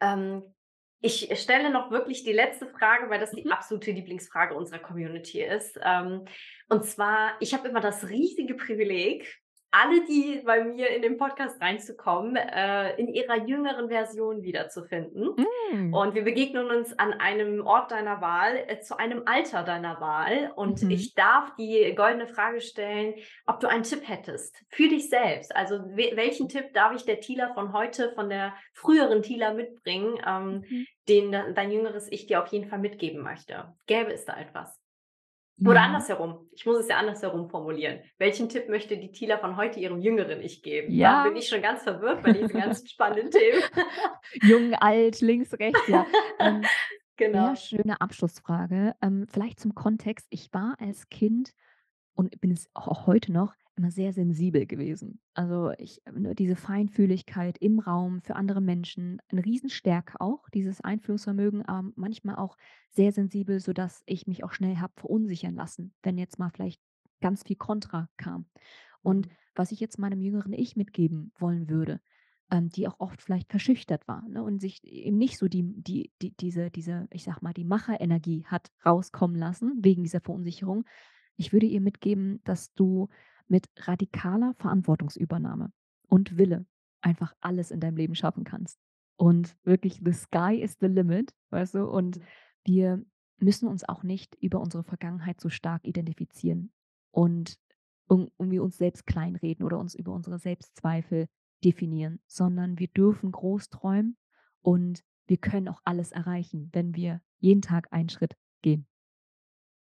[0.00, 0.54] Ähm,
[1.00, 3.52] ich stelle noch wirklich die letzte Frage, weil das die Mhm.
[3.52, 5.78] absolute Lieblingsfrage unserer Community ist.
[5.82, 6.26] Ähm,
[6.68, 9.40] und zwar, ich habe immer das riesige Privileg,
[9.72, 15.36] alle, die bei mir in den Podcast reinzukommen, äh, in ihrer jüngeren Version wiederzufinden.
[15.70, 15.94] Hm.
[15.94, 20.52] Und wir begegnen uns an einem Ort deiner Wahl, äh, zu einem Alter deiner Wahl.
[20.56, 20.90] Und Mhm.
[20.90, 23.14] ich darf die goldene Frage stellen,
[23.46, 25.54] ob du einen Tipp hättest für dich selbst.
[25.54, 30.18] Also, we welchen Tipp darf ich der Tila von heute, von der früheren Tila mitbringen,
[30.26, 30.86] ähm, Mhm.
[31.08, 33.72] den de dein jüngeres Ich dir auf jeden Fall mitgeben möchte?
[33.86, 34.79] Gäbe es da etwas?
[35.62, 35.82] Oder Ja.
[35.86, 36.48] andersherum.
[36.52, 38.00] Ich muss es ja andersherum formulieren.
[38.18, 40.86] Welchen Tipp möchte die Tila von heute ihrem jüngeren Ich geben?
[40.98, 41.38] Da bin Ja.
[41.38, 43.62] ich schon ganz verwirrt bei diesen ganzen spannenden Themen.
[44.42, 46.06] Jung, alt, links, rechts, ja.
[46.38, 46.62] Ähm,
[47.18, 47.54] sehr Genau.
[47.54, 48.94] schöne Abschlussfrage.
[49.02, 50.26] Ähm, vielleicht zum Kontext.
[50.30, 51.52] Ich war als Kind
[52.14, 55.20] und bin es auch heute noch immer sehr sensibel gewesen.
[55.34, 61.64] Also, ich ne, diese Feinfühligkeit im Raum für andere Menschen, 'ne Riesenstärke auch, dieses Einfühlungsvermögen,
[61.66, 62.56] aber manchmal auch
[62.90, 66.80] sehr sensibel, sodass ich mich auch schnell habe verunsichern lassen, wenn jetzt mal vielleicht
[67.20, 68.46] ganz viel Kontra kam.
[69.02, 69.36] Und Mhm.
[69.54, 72.00] was ich jetzt meinem jüngeren Ich mitgeben wollen würde,
[72.50, 76.12] ähm, die auch oft vielleicht verschüchtert war, ne, und sich eben nicht so die die
[76.22, 80.84] die diese diese, ich sage mal, die Macherenergie hat rauskommen lassen wegen dieser Verunsicherung.
[81.36, 83.08] Ich würde ihr mitgeben, dass du
[83.50, 85.72] mit radikaler Verantwortungsübernahme
[86.08, 86.66] und Wille
[87.02, 88.78] einfach alles in deinem Leben schaffen kannst.
[89.16, 91.86] Und wirklich the sky is the limit, weißt du?
[91.86, 92.22] Und Mhm.
[92.64, 93.04] wir
[93.38, 96.72] müssen uns auch nicht über unsere Vergangenheit so stark identifizieren
[97.10, 97.58] und
[98.08, 101.28] un irgendwie uns selbst kleinreden oder uns über unsere Selbstzweifel
[101.64, 104.16] definieren, sondern wir dürfen groß träumen
[104.62, 108.86] und wir können auch alles erreichen, wenn wir jeden Tag einen Schritt gehen.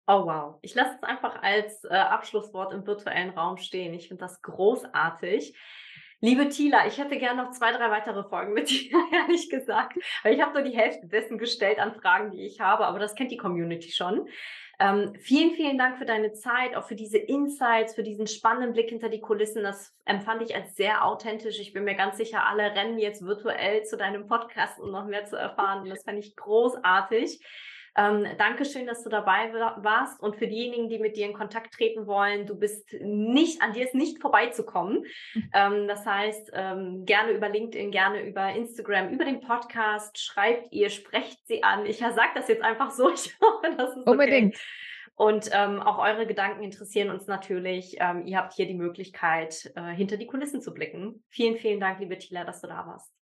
[0.06, 0.58] Oh, wow.
[0.62, 3.94] Ich lasse es einfach als, äh, Abschlusswort im virtuellen Raum stehen.
[3.94, 5.56] Ich finde das großartig.
[6.20, 10.34] Liebe Tila, ich hätte gern noch 2, 3 weitere Folgen mit dir, ehrlich gesagt, weil
[10.34, 13.32] ich habe nur die Hälfte dessen gestellt an Fragen, die ich habe, aber das kennt
[13.32, 14.28] die Community schon.
[14.78, 18.88] Ähm, vielen, vielen Dank für deine Zeit, auch für diese Insights, für diesen spannenden Blick
[18.88, 19.62] hinter die Kulissen.
[19.62, 21.60] Das empfand ich als sehr authentisch.
[21.60, 25.24] Ich bin mir ganz sicher, alle rennen jetzt virtuell zu deinem Podcast, um noch mehr
[25.24, 27.40] zu erfahren und das fände ich großartig.
[27.96, 31.74] Ähm, Dankeschön, dass du dabei wa warst und für diejenigen, die mit dir in Kontakt
[31.74, 35.04] treten wollen, du bist nicht an dir ist nicht vorbeizukommen.
[35.52, 40.88] Ähm, das heißt, ähm, gerne über LinkedIn, gerne über Instagram, über den Podcast, schreibt ihr,
[40.88, 41.84] sprecht sie an.
[41.84, 44.10] Ich, sage das jetzt einfach so, ich hoffe, das ist okay.
[44.10, 44.58] Unbedingt.
[45.14, 47.96] Und, ähm, auch eure Gedanken interessieren uns natürlich.
[48.00, 51.22] Ähm, ihr habt hier die Möglichkeit, äh, hinter die Kulissen zu blicken.
[51.28, 53.21] Vielen, vielen Dank, liebe Tila, dass du da warst.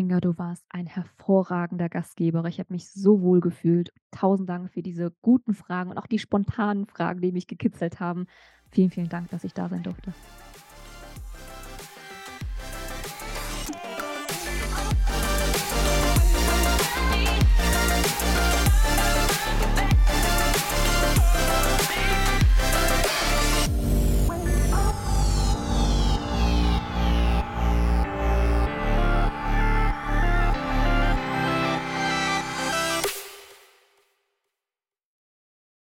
[0.00, 2.42] Kinga, du warst ein hervorragender Gastgeber.
[2.46, 3.90] Ich habe mich so wohl gefühlt.
[4.10, 8.24] Tausend Dank für diese guten Fragen und auch die spontanen Fragen, die mich gekitzelt haben.
[8.70, 10.14] Vielen, vielen Dank, dass ich da sein durfte.